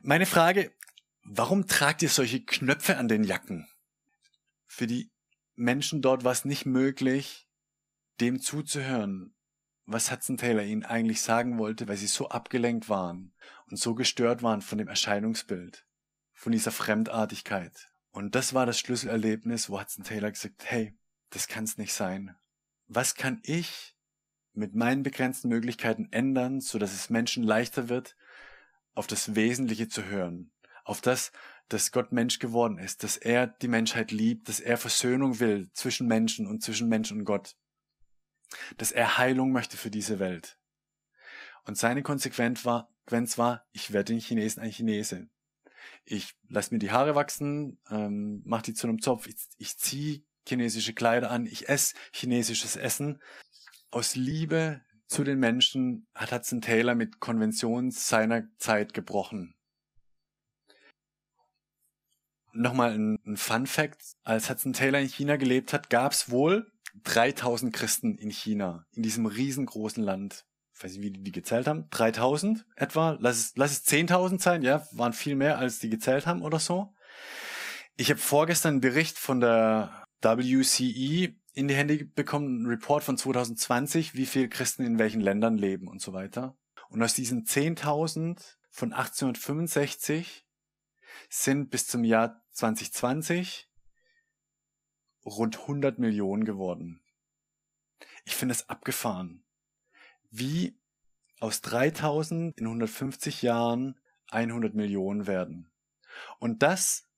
meine 0.00 0.24
Frage, 0.24 0.72
warum 1.24 1.66
tragt 1.66 2.00
ihr 2.00 2.08
solche 2.08 2.40
Knöpfe 2.40 2.96
an 2.96 3.08
den 3.08 3.22
Jacken? 3.22 3.68
Für 4.66 4.86
die 4.86 5.10
Menschen 5.60 6.00
dort 6.00 6.24
war 6.24 6.32
es 6.32 6.44
nicht 6.44 6.64
möglich, 6.64 7.46
dem 8.20 8.40
zuzuhören, 8.40 9.34
was 9.84 10.10
Hudson 10.10 10.38
Taylor 10.38 10.62
ihnen 10.62 10.84
eigentlich 10.84 11.20
sagen 11.20 11.58
wollte, 11.58 11.86
weil 11.86 11.98
sie 11.98 12.06
so 12.06 12.30
abgelenkt 12.30 12.88
waren 12.88 13.34
und 13.70 13.76
so 13.76 13.94
gestört 13.94 14.42
waren 14.42 14.62
von 14.62 14.78
dem 14.78 14.88
Erscheinungsbild, 14.88 15.86
von 16.32 16.52
dieser 16.52 16.70
Fremdartigkeit. 16.70 17.92
Und 18.10 18.34
das 18.34 18.54
war 18.54 18.64
das 18.64 18.78
Schlüsselerlebnis, 18.78 19.68
wo 19.68 19.78
Hudson 19.78 20.04
Taylor 20.04 20.30
gesagt, 20.30 20.64
hey, 20.64 20.96
das 21.28 21.46
kann's 21.46 21.76
nicht 21.76 21.92
sein. 21.92 22.34
Was 22.88 23.14
kann 23.14 23.40
ich 23.44 23.96
mit 24.54 24.74
meinen 24.74 25.02
begrenzten 25.02 25.48
Möglichkeiten 25.48 26.08
ändern, 26.10 26.60
so 26.60 26.78
dass 26.78 26.94
es 26.94 27.10
Menschen 27.10 27.44
leichter 27.44 27.88
wird, 27.88 28.16
auf 28.94 29.06
das 29.06 29.34
Wesentliche 29.34 29.88
zu 29.88 30.06
hören, 30.06 30.52
auf 30.84 31.00
das, 31.00 31.32
dass 31.72 31.92
Gott 31.92 32.12
Mensch 32.12 32.38
geworden 32.38 32.78
ist, 32.78 33.04
dass 33.04 33.16
er 33.16 33.46
die 33.46 33.68
Menschheit 33.68 34.10
liebt, 34.10 34.48
dass 34.48 34.60
er 34.60 34.76
Versöhnung 34.76 35.40
will 35.40 35.70
zwischen 35.72 36.06
Menschen 36.06 36.46
und 36.46 36.62
zwischen 36.62 36.88
Mensch 36.88 37.12
und 37.12 37.24
Gott, 37.24 37.56
dass 38.76 38.92
er 38.92 39.18
Heilung 39.18 39.52
möchte 39.52 39.76
für 39.76 39.90
diese 39.90 40.18
Welt. 40.18 40.58
Und 41.64 41.78
seine 41.78 42.02
Konsequenz 42.02 42.64
war, 42.64 42.92
war 43.06 43.66
ich 43.72 43.92
werde 43.92 44.12
den 44.12 44.20
Chinesen 44.20 44.62
ein 44.62 44.72
Chinese. 44.72 45.28
Ich 46.04 46.34
lasse 46.48 46.74
mir 46.74 46.78
die 46.78 46.90
Haare 46.90 47.14
wachsen, 47.14 47.80
ähm, 47.90 48.42
mache 48.44 48.62
die 48.62 48.74
zu 48.74 48.88
einem 48.88 49.00
Zopf, 49.00 49.26
ich, 49.26 49.36
ich 49.56 49.78
ziehe 49.78 50.22
chinesische 50.46 50.94
Kleider 50.94 51.30
an, 51.30 51.46
ich 51.46 51.68
esse 51.68 51.94
chinesisches 52.12 52.76
Essen. 52.76 53.22
Aus 53.90 54.16
Liebe 54.16 54.80
zu 55.06 55.22
den 55.22 55.38
Menschen 55.38 56.08
hat 56.14 56.32
Hudson 56.32 56.60
Taylor 56.60 56.94
mit 56.94 57.20
Konventionen 57.20 57.90
seiner 57.90 58.44
Zeit 58.58 58.94
gebrochen 58.94 59.54
Nochmal 62.52 62.92
ein, 62.92 63.18
ein 63.26 63.36
Fun 63.36 63.66
Fact. 63.66 64.02
Als 64.22 64.50
Hudson 64.50 64.72
Taylor 64.72 65.00
in 65.00 65.08
China 65.08 65.36
gelebt 65.36 65.72
hat, 65.72 65.90
gab 65.90 66.12
es 66.12 66.30
wohl 66.30 66.70
3000 67.04 67.72
Christen 67.72 68.16
in 68.18 68.30
China, 68.30 68.86
in 68.92 69.02
diesem 69.02 69.26
riesengroßen 69.26 70.02
Land. 70.02 70.44
Ich 70.74 70.84
weiß 70.84 70.92
nicht, 70.92 71.02
wie 71.02 71.10
die, 71.10 71.22
die 71.22 71.32
gezählt 71.32 71.66
haben. 71.66 71.88
3000 71.90 72.64
etwa. 72.76 73.16
Lass 73.20 73.38
es, 73.38 73.52
lass 73.56 73.72
es 73.72 73.86
10.000 73.86 74.40
sein. 74.40 74.62
Ja, 74.62 74.86
waren 74.92 75.12
viel 75.12 75.36
mehr, 75.36 75.58
als 75.58 75.78
die 75.78 75.90
gezählt 75.90 76.26
haben 76.26 76.42
oder 76.42 76.58
so. 76.58 76.94
Ich 77.96 78.10
habe 78.10 78.20
vorgestern 78.20 78.74
einen 78.74 78.80
Bericht 78.80 79.18
von 79.18 79.40
der 79.40 80.06
WCE 80.22 81.34
in 81.52 81.68
die 81.68 81.74
Hände 81.74 82.04
bekommen, 82.04 82.60
einen 82.60 82.66
Report 82.66 83.04
von 83.04 83.18
2020, 83.18 84.14
wie 84.14 84.26
viele 84.26 84.48
Christen 84.48 84.84
in 84.84 84.98
welchen 84.98 85.20
Ländern 85.20 85.58
leben 85.58 85.88
und 85.88 86.00
so 86.00 86.12
weiter. 86.12 86.56
Und 86.88 87.02
aus 87.02 87.14
diesen 87.14 87.44
10.000 87.44 88.56
von 88.70 88.92
1865 88.92 90.46
sind 91.28 91.70
bis 91.70 91.86
zum 91.86 92.04
Jahr 92.04 92.44
2020 92.52 93.68
rund 95.24 95.60
100 95.60 95.98
Millionen 95.98 96.44
geworden. 96.44 97.02
Ich 98.24 98.36
finde 98.36 98.54
es 98.54 98.68
abgefahren, 98.68 99.44
wie 100.30 100.78
aus 101.40 101.60
3000 101.62 102.58
in 102.58 102.66
150 102.66 103.42
Jahren 103.42 103.98
100 104.30 104.74
Millionen 104.74 105.26
werden. 105.26 105.70
Und 106.38 106.62
das, 106.62 107.08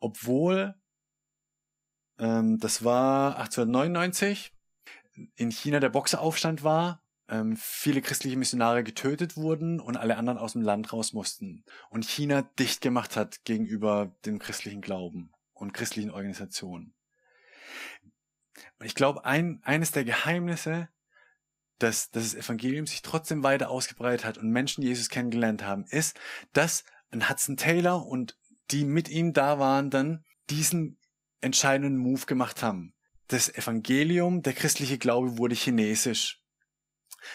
obwohl 0.00 0.74
ähm, 2.18 2.58
das 2.58 2.84
war 2.84 3.36
1899 3.38 4.54
in 5.36 5.50
China 5.50 5.80
der 5.80 5.90
Boxeraufstand 5.90 6.64
war 6.64 7.01
ähm, 7.32 7.56
viele 7.56 8.02
christliche 8.02 8.36
Missionare 8.36 8.84
getötet 8.84 9.36
wurden 9.36 9.80
und 9.80 9.96
alle 9.96 10.18
anderen 10.18 10.38
aus 10.38 10.52
dem 10.52 10.60
Land 10.60 10.92
raus 10.92 11.14
mussten 11.14 11.64
und 11.88 12.04
China 12.04 12.42
dicht 12.42 12.82
gemacht 12.82 13.16
hat 13.16 13.44
gegenüber 13.44 14.14
dem 14.26 14.38
christlichen 14.38 14.82
Glauben 14.82 15.32
und 15.54 15.72
christlichen 15.72 16.10
Organisationen. 16.10 16.94
Ich 18.84 18.94
glaube, 18.94 19.24
ein, 19.24 19.60
eines 19.64 19.92
der 19.92 20.04
Geheimnisse, 20.04 20.90
dass, 21.78 22.10
dass 22.10 22.32
das 22.32 22.34
Evangelium 22.34 22.86
sich 22.86 23.00
trotzdem 23.00 23.42
weiter 23.42 23.70
ausgebreitet 23.70 24.26
hat 24.26 24.36
und 24.36 24.50
Menschen 24.50 24.82
Jesus 24.82 25.08
kennengelernt 25.08 25.64
haben, 25.64 25.86
ist, 25.86 26.20
dass 26.52 26.84
ein 27.10 27.30
Hudson 27.30 27.56
Taylor 27.56 28.06
und 28.06 28.38
die 28.70 28.84
mit 28.84 29.08
ihm 29.08 29.32
da 29.32 29.58
waren, 29.58 29.88
dann 29.88 30.22
diesen 30.50 30.98
entscheidenden 31.40 31.96
Move 31.96 32.26
gemacht 32.26 32.62
haben. 32.62 32.94
Das 33.28 33.48
Evangelium, 33.48 34.42
der 34.42 34.52
christliche 34.52 34.98
Glaube 34.98 35.38
wurde 35.38 35.54
chinesisch 35.54 36.41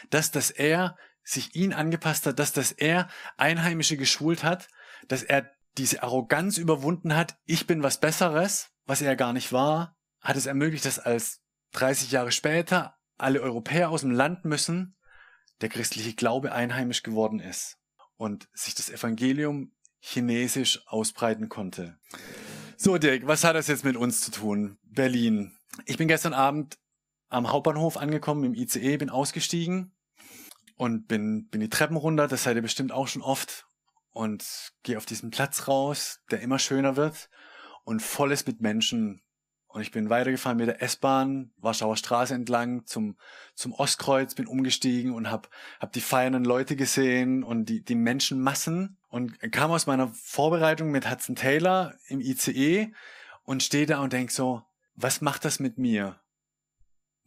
dass, 0.09 0.31
dass 0.31 0.51
er 0.51 0.97
sich 1.23 1.55
ihn 1.55 1.73
angepasst 1.73 2.25
hat, 2.25 2.39
dass, 2.39 2.53
dass 2.53 2.71
er 2.71 3.09
Einheimische 3.35 3.97
geschult 3.97 4.43
hat, 4.43 4.69
dass 5.07 5.23
er 5.23 5.51
diese 5.77 6.03
Arroganz 6.03 6.57
überwunden 6.57 7.15
hat, 7.15 7.37
ich 7.45 7.67
bin 7.67 7.83
was 7.83 7.99
Besseres, 7.99 8.69
was 8.85 9.01
er 9.01 9.15
gar 9.15 9.33
nicht 9.33 9.51
war, 9.51 9.95
hat 10.21 10.37
es 10.37 10.45
ermöglicht, 10.45 10.85
dass 10.85 10.99
als 10.99 11.41
30 11.73 12.11
Jahre 12.11 12.31
später 12.31 12.95
alle 13.17 13.41
Europäer 13.41 13.89
aus 13.89 14.01
dem 14.01 14.11
Land 14.11 14.45
müssen, 14.45 14.95
der 15.61 15.69
christliche 15.69 16.13
Glaube 16.13 16.51
einheimisch 16.51 17.03
geworden 17.03 17.39
ist 17.39 17.77
und 18.15 18.47
sich 18.53 18.75
das 18.75 18.89
Evangelium 18.89 19.73
chinesisch 19.99 20.81
ausbreiten 20.87 21.49
konnte. 21.49 21.99
So, 22.77 22.97
Dirk, 22.97 23.25
was 23.25 23.43
hat 23.43 23.55
das 23.55 23.67
jetzt 23.67 23.83
mit 23.83 23.97
uns 23.97 24.21
zu 24.21 24.31
tun? 24.31 24.77
Berlin. 24.83 25.57
Ich 25.85 25.97
bin 25.97 26.07
gestern 26.07 26.33
Abend 26.33 26.77
am 27.29 27.51
Hauptbahnhof 27.51 27.97
angekommen 27.97 28.43
im 28.43 28.53
ICE, 28.53 28.97
bin 28.97 29.09
ausgestiegen 29.09 29.91
und 30.75 31.07
bin, 31.07 31.47
bin 31.49 31.61
die 31.61 31.69
Treppen 31.69 31.97
runter, 31.97 32.27
das 32.27 32.43
seid 32.43 32.55
ihr 32.55 32.61
bestimmt 32.61 32.91
auch 32.91 33.07
schon 33.07 33.21
oft, 33.21 33.67
und 34.17 34.71
gehe 34.81 34.97
auf 34.97 35.05
diesen 35.05 35.29
Platz 35.29 35.67
raus, 35.67 36.21
der 36.31 36.41
immer 36.41 36.57
schöner 36.57 36.95
wird 36.95 37.29
und 37.83 38.01
voll 38.01 38.31
ist 38.31 38.47
mit 38.47 38.61
Menschen. 38.61 39.21
Und 39.67 39.81
ich 39.81 39.91
bin 39.91 40.09
weitergefahren 40.09 40.57
mit 40.57 40.67
der 40.67 40.81
S-Bahn, 40.81 41.51
Warschauer 41.57 41.97
Straße 41.97 42.33
entlang 42.33 42.87
zum, 42.87 43.15
zum 43.53 43.73
Ostkreuz, 43.73 44.33
bin 44.33 44.47
umgestiegen 44.47 45.11
und 45.11 45.29
hab, 45.29 45.51
hab 45.79 45.91
die 45.91 46.01
feiernden 46.01 46.45
Leute 46.45 46.75
gesehen 46.75 47.43
und 47.43 47.65
die, 47.65 47.83
die 47.83 47.93
Menschenmassen 47.93 48.97
und 49.07 49.39
kam 49.51 49.69
aus 49.69 49.85
meiner 49.85 50.07
Vorbereitung 50.07 50.89
mit 50.89 51.07
Hudson 51.07 51.35
Taylor 51.35 51.93
im 52.07 52.19
ICE 52.19 52.91
und 53.43 53.61
stehe 53.61 53.85
da 53.85 53.99
und 53.99 54.13
denk 54.13 54.31
so, 54.31 54.63
was 54.95 55.21
macht 55.21 55.45
das 55.45 55.59
mit 55.59 55.77
mir? 55.77 56.19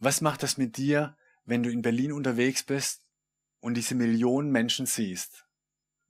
Was 0.01 0.19
macht 0.19 0.41
das 0.41 0.57
mit 0.57 0.77
dir, 0.77 1.15
wenn 1.45 1.61
du 1.61 1.69
in 1.69 1.83
Berlin 1.83 2.11
unterwegs 2.11 2.63
bist 2.63 3.03
und 3.59 3.75
diese 3.75 3.93
Millionen 3.93 4.51
Menschen 4.51 4.87
siehst? 4.87 5.45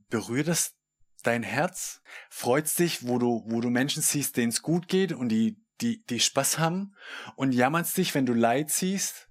Berührt 0.09 0.47
das 0.47 0.77
dein 1.23 1.43
Herz? 1.43 2.01
Freut's 2.29 2.75
dich, 2.75 3.05
wo 3.05 3.19
du, 3.19 3.43
wo 3.47 3.59
du 3.59 3.69
Menschen 3.69 4.01
siehst, 4.01 4.37
denen 4.37 4.47
es 4.47 4.61
gut 4.61 4.87
geht 4.87 5.11
und 5.11 5.27
die, 5.27 5.61
die, 5.81 6.05
die 6.05 6.21
Spaß 6.21 6.57
haben? 6.57 6.95
Und 7.35 7.51
jammert's 7.51 7.93
dich, 7.93 8.15
wenn 8.15 8.25
du 8.25 8.33
Leid 8.33 8.71
siehst? 8.71 9.27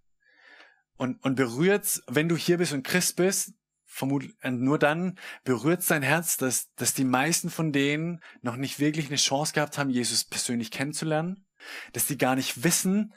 Und, 0.99 1.25
und 1.25 1.37
berührt's, 1.37 2.03
wenn 2.07 2.29
du 2.29 2.37
hier 2.37 2.59
bist 2.59 2.75
und 2.75 2.83
Christ 2.83 3.17
bist, 3.17 3.55
vermutlich 3.87 4.35
nur 4.45 4.79
dann 4.79 5.19
berührt 5.43 5.91
dein 5.91 6.03
Herz, 6.03 6.37
dass, 6.37 6.71
dass 6.75 6.93
die 6.93 7.05
meisten 7.05 7.49
von 7.49 7.73
denen 7.73 8.21
noch 8.43 8.57
nicht 8.57 8.79
wirklich 8.79 9.07
eine 9.07 9.17
Chance 9.17 9.55
gehabt 9.55 9.79
haben, 9.79 9.89
Jesus 9.89 10.25
persönlich 10.25 10.71
kennenzulernen, 10.71 11.47
dass 11.95 12.07
die 12.07 12.19
gar 12.19 12.37
nicht 12.37 12.63
wissen, 12.63 13.15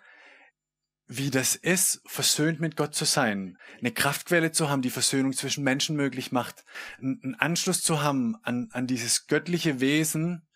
wie 1.17 1.29
das 1.29 1.55
ist, 1.55 2.01
versöhnt 2.05 2.59
mit 2.59 2.75
Gott 2.75 2.95
zu 2.95 3.05
sein, 3.05 3.59
eine 3.79 3.91
Kraftquelle 3.91 4.51
zu 4.51 4.69
haben, 4.69 4.81
die 4.81 4.89
Versöhnung 4.89 5.33
zwischen 5.33 5.63
Menschen 5.63 5.95
möglich 5.95 6.31
macht, 6.31 6.65
einen 6.97 7.35
Anschluss 7.35 7.83
zu 7.83 8.01
haben 8.01 8.35
an, 8.41 8.69
an 8.71 8.87
dieses 8.87 9.27
göttliche 9.27 9.79
Wesen, 9.79 10.47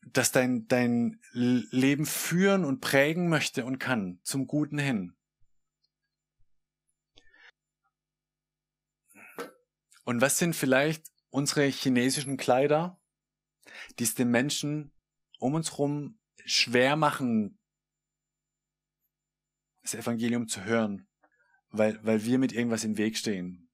das 0.00 0.32
dein, 0.32 0.66
dein 0.66 1.20
Leben 1.32 2.04
führen 2.04 2.64
und 2.64 2.80
prägen 2.80 3.28
möchte 3.28 3.64
und 3.64 3.78
kann, 3.78 4.18
zum 4.24 4.48
Guten 4.48 4.78
hin. 4.78 5.14
Und 10.02 10.20
was 10.20 10.38
sind 10.38 10.56
vielleicht 10.56 11.06
unsere 11.28 11.66
chinesischen 11.66 12.38
Kleider, 12.38 13.00
die 14.00 14.04
es 14.04 14.16
den 14.16 14.30
Menschen 14.30 14.92
um 15.38 15.54
uns 15.54 15.72
herum 15.72 16.18
schwer 16.44 16.96
machen, 16.96 17.59
das 19.82 19.94
Evangelium 19.94 20.48
zu 20.48 20.64
hören, 20.64 21.06
weil, 21.70 21.98
weil 22.02 22.24
wir 22.24 22.38
mit 22.38 22.52
irgendwas 22.52 22.84
im 22.84 22.98
Weg 22.98 23.16
stehen. 23.16 23.68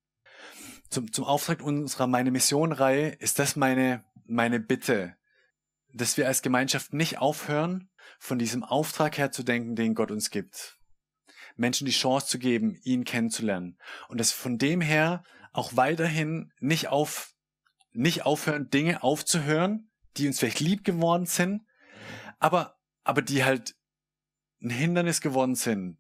Zum, 0.91 1.13
zum 1.13 1.25
Auftrag 1.25 1.63
unserer 1.63 2.07
Meine 2.07 2.31
Mission-Reihe 2.31 3.09
ist 3.09 3.39
das 3.39 3.57
meine, 3.57 4.05
meine 4.27 4.61
Bitte, 4.61 5.17
dass 5.93 6.17
wir 6.17 6.27
als 6.27 6.43
Gemeinschaft 6.43 6.93
nicht 6.93 7.19
aufhören, 7.19 7.91
von 8.19 8.39
diesem 8.39 8.63
Auftrag 8.63 9.19
her 9.19 9.33
zu 9.33 9.43
denken, 9.43 9.75
den 9.75 9.95
Gott 9.95 10.11
uns 10.11 10.31
gibt. 10.31 10.79
Menschen 11.57 11.87
die 11.87 11.93
Chance 11.93 12.29
zu 12.29 12.39
geben, 12.39 12.79
ihn 12.83 13.05
kennenzulernen. 13.05 13.79
Und 14.09 14.19
dass 14.19 14.33
von 14.33 14.59
dem 14.59 14.81
her 14.81 15.25
auch 15.53 15.75
weiterhin 15.75 16.53
nicht 16.61 16.89
auf, 16.89 17.35
nicht 17.93 18.27
aufhören, 18.27 18.69
Dinge 18.69 19.03
aufzuhören, 19.03 19.91
die 20.17 20.27
uns 20.27 20.39
vielleicht 20.39 20.61
lieb 20.61 20.85
geworden 20.85 21.27
sind, 21.27 21.63
aber, 22.39 22.77
aber 23.05 23.23
die 23.23 23.45
halt 23.45 23.76
ein 24.63 24.71
Hindernis 24.71 25.21
geworden 25.21 25.55
sind 25.55 25.99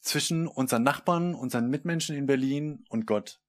zwischen 0.00 0.46
unseren 0.46 0.82
Nachbarn, 0.82 1.34
unseren 1.34 1.68
Mitmenschen 1.68 2.16
in 2.16 2.26
Berlin 2.26 2.84
und 2.88 3.06
Gott. 3.06 3.40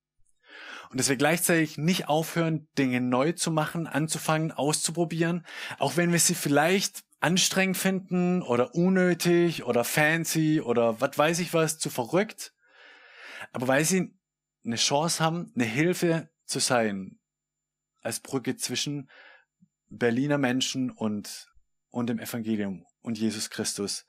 Und 0.90 1.00
dass 1.00 1.10
wir 1.10 1.18
gleichzeitig 1.18 1.78
nicht 1.78 2.08
aufhören, 2.08 2.68
Dinge 2.78 3.02
neu 3.02 3.34
zu 3.34 3.52
machen, 3.52 3.88
anzufangen, 3.88 4.52
auszuprobieren, 4.52 5.46
auch 5.80 5.98
wenn 5.98 6.12
wir 6.12 6.20
sie 6.20 6.36
vielleicht 6.36 7.04
anstrengend 7.20 7.78
finden 7.78 8.42
oder 8.42 8.74
unnötig 8.76 9.64
oder 9.64 9.84
fancy 9.84 10.62
oder 10.62 11.02
was 11.02 11.18
weiß 11.18 11.40
ich 11.40 11.54
was, 11.54 11.78
zu 11.78 11.90
verrückt. 11.90 12.54
Aber 13.52 13.68
weil 13.68 13.86
sie 13.86 14.14
eine 14.66 14.76
Chance 14.76 15.24
haben, 15.24 15.52
eine 15.56 15.66
Hilfe 15.66 16.30
zu 16.46 16.60
sein, 16.60 17.20
als 18.02 18.20
Brücke 18.20 18.56
zwischen 18.56 19.10
Berliner 19.90 20.38
Menschen 20.38 20.92
und, 20.92 21.52
und 21.90 22.08
dem 22.08 22.20
Evangelium 22.20 22.86
und 23.02 23.18
Jesus 23.18 23.50
Christus. 23.50 24.06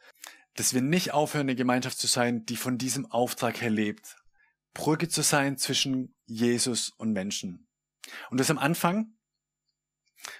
Dass 0.58 0.74
wir 0.74 0.82
nicht 0.82 1.14
aufhören, 1.14 1.44
eine 1.44 1.54
Gemeinschaft 1.54 2.00
zu 2.00 2.08
sein, 2.08 2.44
die 2.44 2.56
von 2.56 2.78
diesem 2.78 3.06
Auftrag 3.06 3.60
her 3.60 3.70
lebt. 3.70 4.16
Brücke 4.74 5.08
zu 5.08 5.22
sein 5.22 5.56
zwischen 5.56 6.16
Jesus 6.26 6.90
und 6.96 7.12
Menschen. 7.12 7.68
Und 8.28 8.40
das 8.40 8.50
am 8.50 8.58
Anfang, 8.58 9.12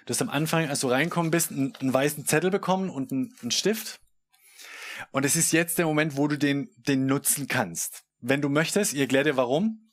du 0.05 0.09
hast 0.09 0.21
am 0.21 0.29
Anfang, 0.29 0.67
als 0.67 0.81
du 0.81 0.89
reinkommen 0.89 1.31
bist, 1.31 1.51
einen, 1.51 1.73
einen 1.77 1.93
weißen 1.93 2.25
Zettel 2.25 2.51
bekommen 2.51 2.89
und 2.89 3.13
einen, 3.13 3.33
einen 3.41 3.51
Stift. 3.51 4.01
Und 5.11 5.23
es 5.23 5.37
ist 5.37 5.53
jetzt 5.53 5.77
der 5.77 5.85
Moment, 5.85 6.17
wo 6.17 6.27
du 6.27 6.37
den, 6.37 6.69
den 6.75 7.05
nutzen 7.05 7.47
kannst. 7.47 8.03
Wenn 8.19 8.41
du 8.41 8.49
möchtest, 8.49 8.91
ich 8.91 8.99
erkläre 8.99 9.23
dir 9.23 9.37
warum. 9.37 9.89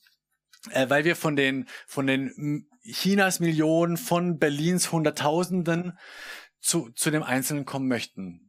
Äh, 0.71 0.91
weil 0.91 1.05
wir 1.05 1.15
von 1.15 1.37
den, 1.37 1.69
von 1.87 2.09
den 2.09 2.69
Chinas 2.83 3.39
Millionen, 3.39 3.97
von 3.97 4.41
Berlins 4.41 4.91
Hunderttausenden 4.91 5.97
zu, 6.59 6.91
zu 6.91 7.13
dem 7.13 7.23
Einzelnen 7.23 7.65
kommen 7.65 7.87
möchten 7.87 8.46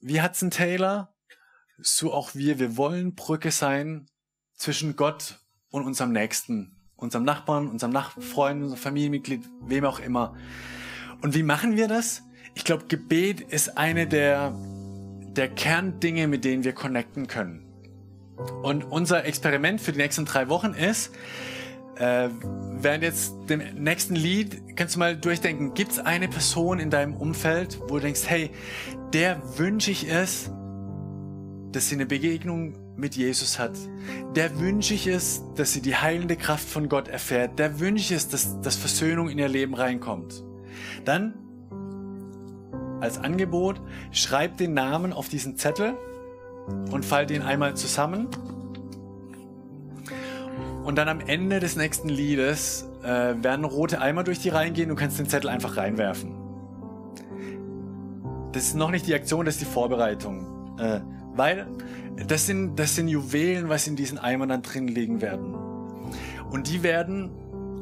wie 0.00 0.22
Hudson 0.22 0.50
Taylor, 0.50 1.14
so 1.78 2.12
auch 2.12 2.34
wir. 2.34 2.58
Wir 2.58 2.76
wollen 2.76 3.14
Brücke 3.14 3.50
sein 3.50 4.06
zwischen 4.54 4.96
Gott 4.96 5.38
und 5.70 5.84
unserem 5.84 6.12
Nächsten, 6.12 6.76
unserem 6.96 7.24
Nachbarn, 7.24 7.68
unserem 7.68 7.92
Nachfreund, 7.92 8.62
unserem 8.62 8.80
Familienmitglied, 8.80 9.44
wem 9.62 9.84
auch 9.84 10.00
immer. 10.00 10.36
Und 11.22 11.34
wie 11.34 11.42
machen 11.42 11.76
wir 11.76 11.88
das? 11.88 12.22
Ich 12.54 12.64
glaube, 12.64 12.86
Gebet 12.88 13.40
ist 13.40 13.76
eine 13.76 14.06
der, 14.06 14.54
der 15.36 15.48
Kerndinge, 15.48 16.28
mit 16.28 16.44
denen 16.44 16.64
wir 16.64 16.72
connecten 16.72 17.26
können. 17.26 17.66
Und 18.62 18.84
unser 18.84 19.24
Experiment 19.24 19.80
für 19.80 19.92
die 19.92 19.98
nächsten 19.98 20.24
drei 20.24 20.48
Wochen 20.48 20.72
ist, 20.72 21.12
äh, 22.00 22.30
während 22.78 23.04
jetzt 23.04 23.34
dem 23.50 23.60
nächsten 23.74 24.16
Lied 24.16 24.76
kannst 24.76 24.94
du 24.94 25.00
mal 25.00 25.16
durchdenken, 25.16 25.74
gibt 25.74 25.92
es 25.92 25.98
eine 25.98 26.28
Person 26.28 26.78
in 26.78 26.88
deinem 26.88 27.14
Umfeld, 27.14 27.78
wo 27.82 27.96
du 27.96 28.00
denkst, 28.00 28.22
hey, 28.26 28.50
der 29.12 29.40
wünsche 29.58 29.90
ich 29.90 30.10
es, 30.10 30.50
dass 31.72 31.88
sie 31.88 31.96
eine 31.96 32.06
Begegnung 32.06 32.74
mit 32.96 33.16
Jesus 33.16 33.58
hat. 33.58 33.72
Der 34.34 34.58
wünsche 34.58 34.94
ich 34.94 35.06
es, 35.06 35.44
dass 35.56 35.72
sie 35.72 35.82
die 35.82 35.94
heilende 35.94 36.36
Kraft 36.36 36.66
von 36.68 36.88
Gott 36.88 37.08
erfährt. 37.08 37.58
Der 37.58 37.80
wünsche 37.80 38.02
ich 38.02 38.12
es, 38.12 38.28
dass, 38.28 38.60
dass 38.62 38.76
Versöhnung 38.76 39.28
in 39.28 39.38
ihr 39.38 39.48
Leben 39.48 39.74
reinkommt. 39.74 40.42
Dann 41.04 41.34
als 43.00 43.18
Angebot, 43.18 43.80
schreib 44.10 44.56
den 44.56 44.74
Namen 44.74 45.12
auf 45.12 45.28
diesen 45.28 45.56
Zettel 45.56 45.94
und 46.90 47.04
falt 47.04 47.30
ihn 47.30 47.42
einmal 47.42 47.76
zusammen. 47.76 48.28
Und 50.84 50.96
dann 50.96 51.08
am 51.08 51.20
Ende 51.20 51.60
des 51.60 51.76
nächsten 51.76 52.08
Liedes 52.08 52.88
äh, 53.02 53.34
werden 53.42 53.64
rote 53.64 54.00
Eimer 54.00 54.24
durch 54.24 54.38
die 54.38 54.48
Reihen 54.48 54.74
gehen 54.74 54.90
und 54.90 54.96
kannst 54.96 55.18
den 55.18 55.28
Zettel 55.28 55.50
einfach 55.50 55.76
reinwerfen. 55.76 56.34
Das 58.52 58.64
ist 58.64 58.74
noch 58.74 58.90
nicht 58.90 59.06
die 59.06 59.14
Aktion, 59.14 59.44
das 59.44 59.56
ist 59.56 59.60
die 59.60 59.72
Vorbereitung. 59.72 60.78
Äh, 60.78 61.00
weil 61.34 61.66
das 62.26 62.46
sind, 62.46 62.76
das 62.76 62.96
sind 62.96 63.08
Juwelen, 63.08 63.68
was 63.68 63.86
in 63.86 63.96
diesen 63.96 64.18
Eimern 64.18 64.48
dann 64.48 64.62
drin 64.62 64.88
liegen 64.88 65.20
werden. 65.20 65.54
Und 66.50 66.68
die 66.68 66.82
werden 66.82 67.30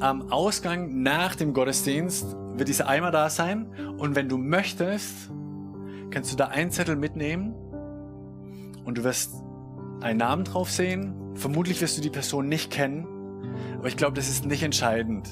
am 0.00 0.30
Ausgang 0.30 1.02
nach 1.02 1.34
dem 1.34 1.52
Gottesdienst, 1.52 2.36
wird 2.54 2.68
dieser 2.68 2.88
Eimer 2.88 3.10
da 3.10 3.30
sein. 3.30 3.66
Und 3.98 4.14
wenn 4.14 4.28
du 4.28 4.36
möchtest, 4.36 5.30
kannst 6.10 6.32
du 6.32 6.36
da 6.36 6.48
einen 6.48 6.70
Zettel 6.70 6.96
mitnehmen 6.96 7.54
und 8.84 8.98
du 8.98 9.04
wirst 9.04 9.34
einen 10.00 10.18
Namen 10.18 10.44
drauf 10.44 10.70
sehen. 10.70 11.14
Vermutlich 11.38 11.80
wirst 11.80 11.96
du 11.96 12.02
die 12.02 12.10
Person 12.10 12.48
nicht 12.48 12.72
kennen, 12.72 13.06
aber 13.78 13.86
ich 13.86 13.96
glaube, 13.96 14.14
das 14.14 14.28
ist 14.28 14.44
nicht 14.44 14.64
entscheidend. 14.64 15.28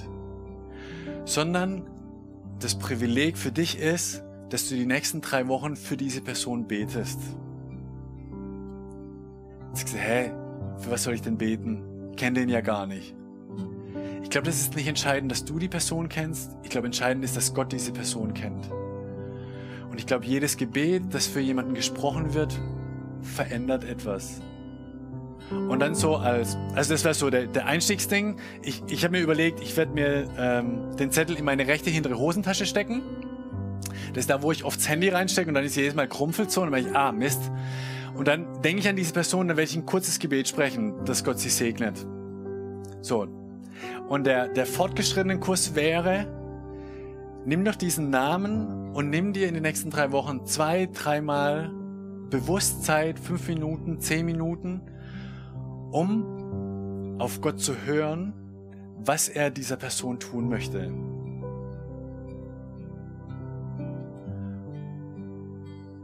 Sondern 1.25 1.91
das 2.61 2.79
Privileg 2.79 3.37
für 3.37 3.51
dich 3.51 3.77
ist, 3.81 4.23
dass 4.51 4.69
du 4.69 4.77
die 4.77 4.87
nächsten 4.87 5.21
drei 5.21 5.49
Wochen 5.49 5.75
für 5.75 5.97
diese 5.97 6.21
Person 6.21 6.69
betest. 6.69 7.19
Jetzt 9.71 9.81
sagst 9.81 9.97
hä, 9.97 10.31
für 10.79 10.93
was 10.93 11.03
soll 11.03 11.15
ich 11.15 11.23
denn 11.23 11.39
beten? 11.39 11.83
Ich 12.13 12.17
kenne 12.17 12.39
den 12.39 12.49
ja 12.49 12.61
gar 12.61 12.87
nicht. 12.87 13.17
Ich 14.23 14.31
glaube, 14.31 14.47
das 14.47 14.61
ist 14.61 14.77
nicht 14.77 14.87
entscheidend, 14.87 15.33
dass 15.33 15.45
du 15.45 15.59
die 15.59 15.69
Person 15.69 16.09
kennst. 16.09 16.57
Ich 16.63 16.71
glaube, 16.71 16.87
entscheidend 16.87 17.25
ist, 17.25 17.37
dass 17.37 17.53
Gott 17.53 17.73
diese 17.73 17.93
Person 17.93 18.33
kennt. 18.33 18.71
Und 19.91 19.99
ich 19.99 20.07
glaube, 20.07 20.25
jedes 20.25 20.57
Gebet, 20.57 21.03
das 21.11 21.27
für 21.27 21.41
jemanden 21.41 21.75
gesprochen 21.75 22.33
wird, 22.33 22.57
verändert 23.23 23.83
etwas. 23.83 24.41
Und 25.51 25.81
dann 25.81 25.95
so 25.95 26.17
als, 26.17 26.57
also 26.75 26.93
das 26.93 27.05
wäre 27.05 27.15
so 27.15 27.31
der, 27.31 27.47
der 27.47 27.67
Einstiegsding. 27.67 28.37
Ich, 28.63 28.83
ich 28.89 29.05
habe 29.05 29.13
mir 29.13 29.23
überlegt, 29.23 29.61
ich 29.61 29.77
werde 29.77 29.93
mir 29.93 30.29
ähm, 30.39 30.97
den 30.97 31.13
Zettel 31.13 31.37
in 31.37 31.45
meine 31.45 31.67
rechte 31.67 31.89
hintere 31.91 32.19
Hosentasche 32.19 32.67
stecken 32.67 33.03
das 34.17 34.23
ist 34.23 34.31
da, 34.31 34.43
wo 34.43 34.51
ich 34.51 34.65
oft 34.65 34.79
das 34.79 34.89
Handy 34.89 35.11
reinstecke 35.11 35.49
und 35.49 35.55
dann 35.55 35.65
ist 35.65 35.77
jedes 35.77 35.95
Mal 35.95 36.09
krumpfelt 36.09 36.51
so 36.51 36.63
und 36.63 36.73
dann 36.73 36.81
ich, 36.81 36.97
ah, 36.97 37.13
Mist. 37.13 37.51
Und 38.15 38.29
dann 38.29 38.63
denke 38.63 38.81
ich 38.81 38.89
an 38.89 38.97
diese 38.97 39.13
Person, 39.13 39.49
dann 39.49 39.59
werde 39.59 39.71
ich 39.71 39.77
ein 39.77 39.85
kurzes 39.85 40.19
Gebet 40.19 40.49
sprechen, 40.49 41.05
dass 41.05 41.23
Gott 41.23 41.39
sie 41.39 41.51
segnet. 41.51 42.07
So. 43.03 43.27
Und 44.09 44.27
der, 44.27 44.49
der 44.49 44.65
fortgeschrittene 44.65 45.39
Kurs 45.39 45.75
wäre, 45.75 46.27
nimm 47.45 47.63
doch 47.65 47.75
diesen 47.75 48.09
Namen 48.09 48.95
und 48.95 49.11
nimm 49.11 49.35
dir 49.35 49.49
in 49.49 49.55
den 49.55 49.65
nächsten 49.65 49.91
drei 49.91 50.13
Wochen 50.13 50.47
zwei, 50.47 50.87
dreimal 50.87 51.71
Bewusstsein, 52.31 53.19
fünf 53.19 53.47
Minuten, 53.49 54.01
zehn 54.01 54.25
Minuten, 54.25 54.81
um 55.97 57.17
auf 57.19 57.41
Gott 57.41 57.59
zu 57.59 57.75
hören, 57.87 58.35
was 58.99 59.31
er 59.31 59.51
dieser 59.51 59.77
Person 59.77 60.19
tun 60.21 60.47
möchte. 60.47 60.93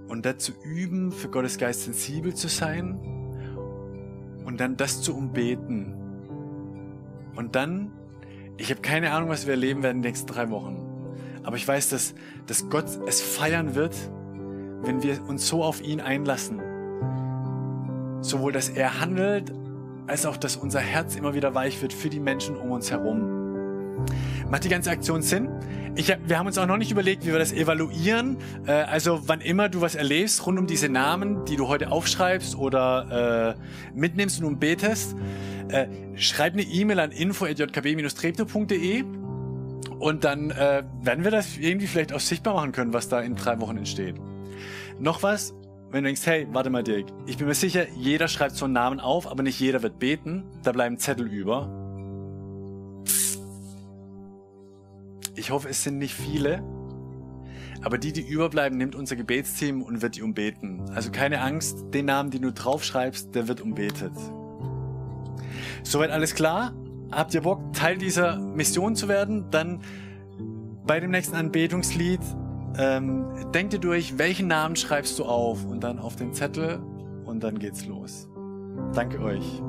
Und 0.08 0.24
dazu 0.24 0.52
üben, 0.64 1.12
für 1.12 1.28
Gottes 1.28 1.58
Geist 1.58 1.82
sensibel 1.82 2.34
zu 2.34 2.48
sein 2.48 2.98
und 4.46 4.60
dann 4.60 4.78
das 4.78 5.02
zu 5.02 5.14
umbeten. 5.14 5.94
Und 7.36 7.54
dann, 7.54 7.92
ich 8.56 8.70
habe 8.70 8.80
keine 8.80 9.12
Ahnung, 9.12 9.28
was 9.28 9.44
wir 9.44 9.52
erleben 9.52 9.82
werden 9.82 9.98
in 9.98 10.02
den 10.02 10.08
nächsten 10.08 10.26
drei 10.26 10.48
Wochen. 10.48 10.78
Aber 11.42 11.56
ich 11.56 11.68
weiß, 11.68 11.90
dass, 11.90 12.14
dass 12.46 12.70
Gott 12.70 12.86
es 13.06 13.20
feiern 13.20 13.74
wird, 13.74 13.94
wenn 14.84 15.02
wir 15.02 15.22
uns 15.28 15.46
so 15.48 15.62
auf 15.62 15.82
ihn 15.82 16.00
einlassen. 16.00 16.62
Sowohl, 18.22 18.52
dass 18.52 18.70
er 18.70 18.98
handelt, 18.98 19.52
als 20.06 20.26
auch, 20.26 20.36
dass 20.36 20.56
unser 20.56 20.80
Herz 20.80 21.16
immer 21.16 21.34
wieder 21.34 21.54
weich 21.54 21.80
wird 21.82 21.92
für 21.92 22.10
die 22.10 22.20
Menschen 22.20 22.56
um 22.56 22.70
uns 22.70 22.90
herum. 22.90 23.42
Macht 24.50 24.64
die 24.64 24.68
ganze 24.68 24.90
Aktion 24.90 25.22
Sinn? 25.22 25.48
Ich 25.94 26.08
wir 26.26 26.38
haben 26.38 26.46
uns 26.46 26.58
auch 26.58 26.66
noch 26.66 26.76
nicht 26.76 26.90
überlegt, 26.90 27.24
wie 27.24 27.32
wir 27.32 27.38
das 27.38 27.52
evaluieren. 27.52 28.36
Äh, 28.66 28.72
also 28.72 29.20
wann 29.26 29.40
immer 29.40 29.68
du 29.68 29.80
was 29.80 29.94
erlebst 29.94 30.44
rund 30.46 30.58
um 30.58 30.66
diese 30.66 30.88
Namen, 30.88 31.44
die 31.44 31.56
du 31.56 31.68
heute 31.68 31.90
aufschreibst 31.90 32.56
oder 32.56 33.56
äh, 33.56 33.94
mitnimmst 33.98 34.42
und 34.42 34.58
betest, 34.58 35.16
äh, 35.68 35.86
schreib 36.16 36.54
eine 36.54 36.62
E-Mail 36.62 37.00
an 37.00 37.12
info.jkb-treptow.de 37.12 39.04
und 39.98 40.24
dann 40.24 40.50
äh, 40.50 40.82
werden 41.00 41.24
wir 41.24 41.30
das 41.30 41.56
irgendwie 41.58 41.86
vielleicht 41.86 42.12
auch 42.12 42.20
sichtbar 42.20 42.54
machen 42.54 42.72
können, 42.72 42.92
was 42.92 43.08
da 43.08 43.20
in 43.20 43.36
drei 43.36 43.60
Wochen 43.60 43.76
entsteht. 43.76 44.16
Noch 44.98 45.22
was, 45.22 45.54
wenn 45.92 46.04
du 46.04 46.08
denkst, 46.08 46.24
hey, 46.24 46.48
warte 46.50 46.70
mal, 46.70 46.82
Dirk, 46.82 47.06
ich 47.26 47.36
bin 47.36 47.46
mir 47.46 47.54
sicher, 47.54 47.86
jeder 47.90 48.26
schreibt 48.26 48.56
so 48.56 48.64
einen 48.64 48.72
Namen 48.72 48.98
auf, 48.98 49.30
aber 49.30 49.42
nicht 49.42 49.60
jeder 49.60 49.82
wird 49.82 49.98
beten. 49.98 50.44
Da 50.62 50.72
bleiben 50.72 50.96
Zettel 50.98 51.26
über. 51.26 51.68
Ich 55.34 55.50
hoffe, 55.50 55.68
es 55.68 55.82
sind 55.82 55.98
nicht 55.98 56.14
viele. 56.14 56.62
Aber 57.82 57.98
die, 57.98 58.12
die 58.12 58.22
überbleiben, 58.22 58.78
nimmt 58.78 58.94
unser 58.94 59.16
Gebetsteam 59.16 59.82
und 59.82 60.00
wird 60.00 60.16
die 60.16 60.22
umbeten. 60.22 60.80
Also 60.94 61.10
keine 61.10 61.42
Angst, 61.42 61.76
den 61.92 62.06
Namen, 62.06 62.30
den 62.30 62.42
du 62.42 62.52
draufschreibst, 62.52 63.34
der 63.34 63.48
wird 63.48 63.60
umbetet. 63.60 64.12
Soweit 65.82 66.10
alles 66.10 66.34
klar? 66.34 66.72
Habt 67.10 67.34
ihr 67.34 67.42
Bock, 67.42 67.74
Teil 67.74 67.98
dieser 67.98 68.38
Mission 68.38 68.96
zu 68.96 69.08
werden? 69.08 69.50
Dann 69.50 69.82
bei 70.86 71.00
dem 71.00 71.10
nächsten 71.10 71.36
Anbetungslied 71.36 72.20
ähm, 72.78 73.26
denk 73.52 73.70
dir 73.70 73.78
durch, 73.78 74.18
welchen 74.18 74.48
Namen 74.48 74.76
schreibst 74.76 75.18
du 75.18 75.24
auf 75.24 75.64
und 75.64 75.82
dann 75.84 75.98
auf 75.98 76.16
den 76.16 76.32
Zettel 76.32 76.80
und 77.24 77.42
dann 77.42 77.58
geht's 77.58 77.86
los. 77.86 78.28
Danke 78.94 79.20
euch. 79.20 79.62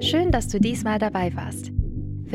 Schön, 0.00 0.30
dass 0.30 0.48
du 0.48 0.60
diesmal 0.60 0.98
dabei 1.00 1.34
warst. 1.34 1.72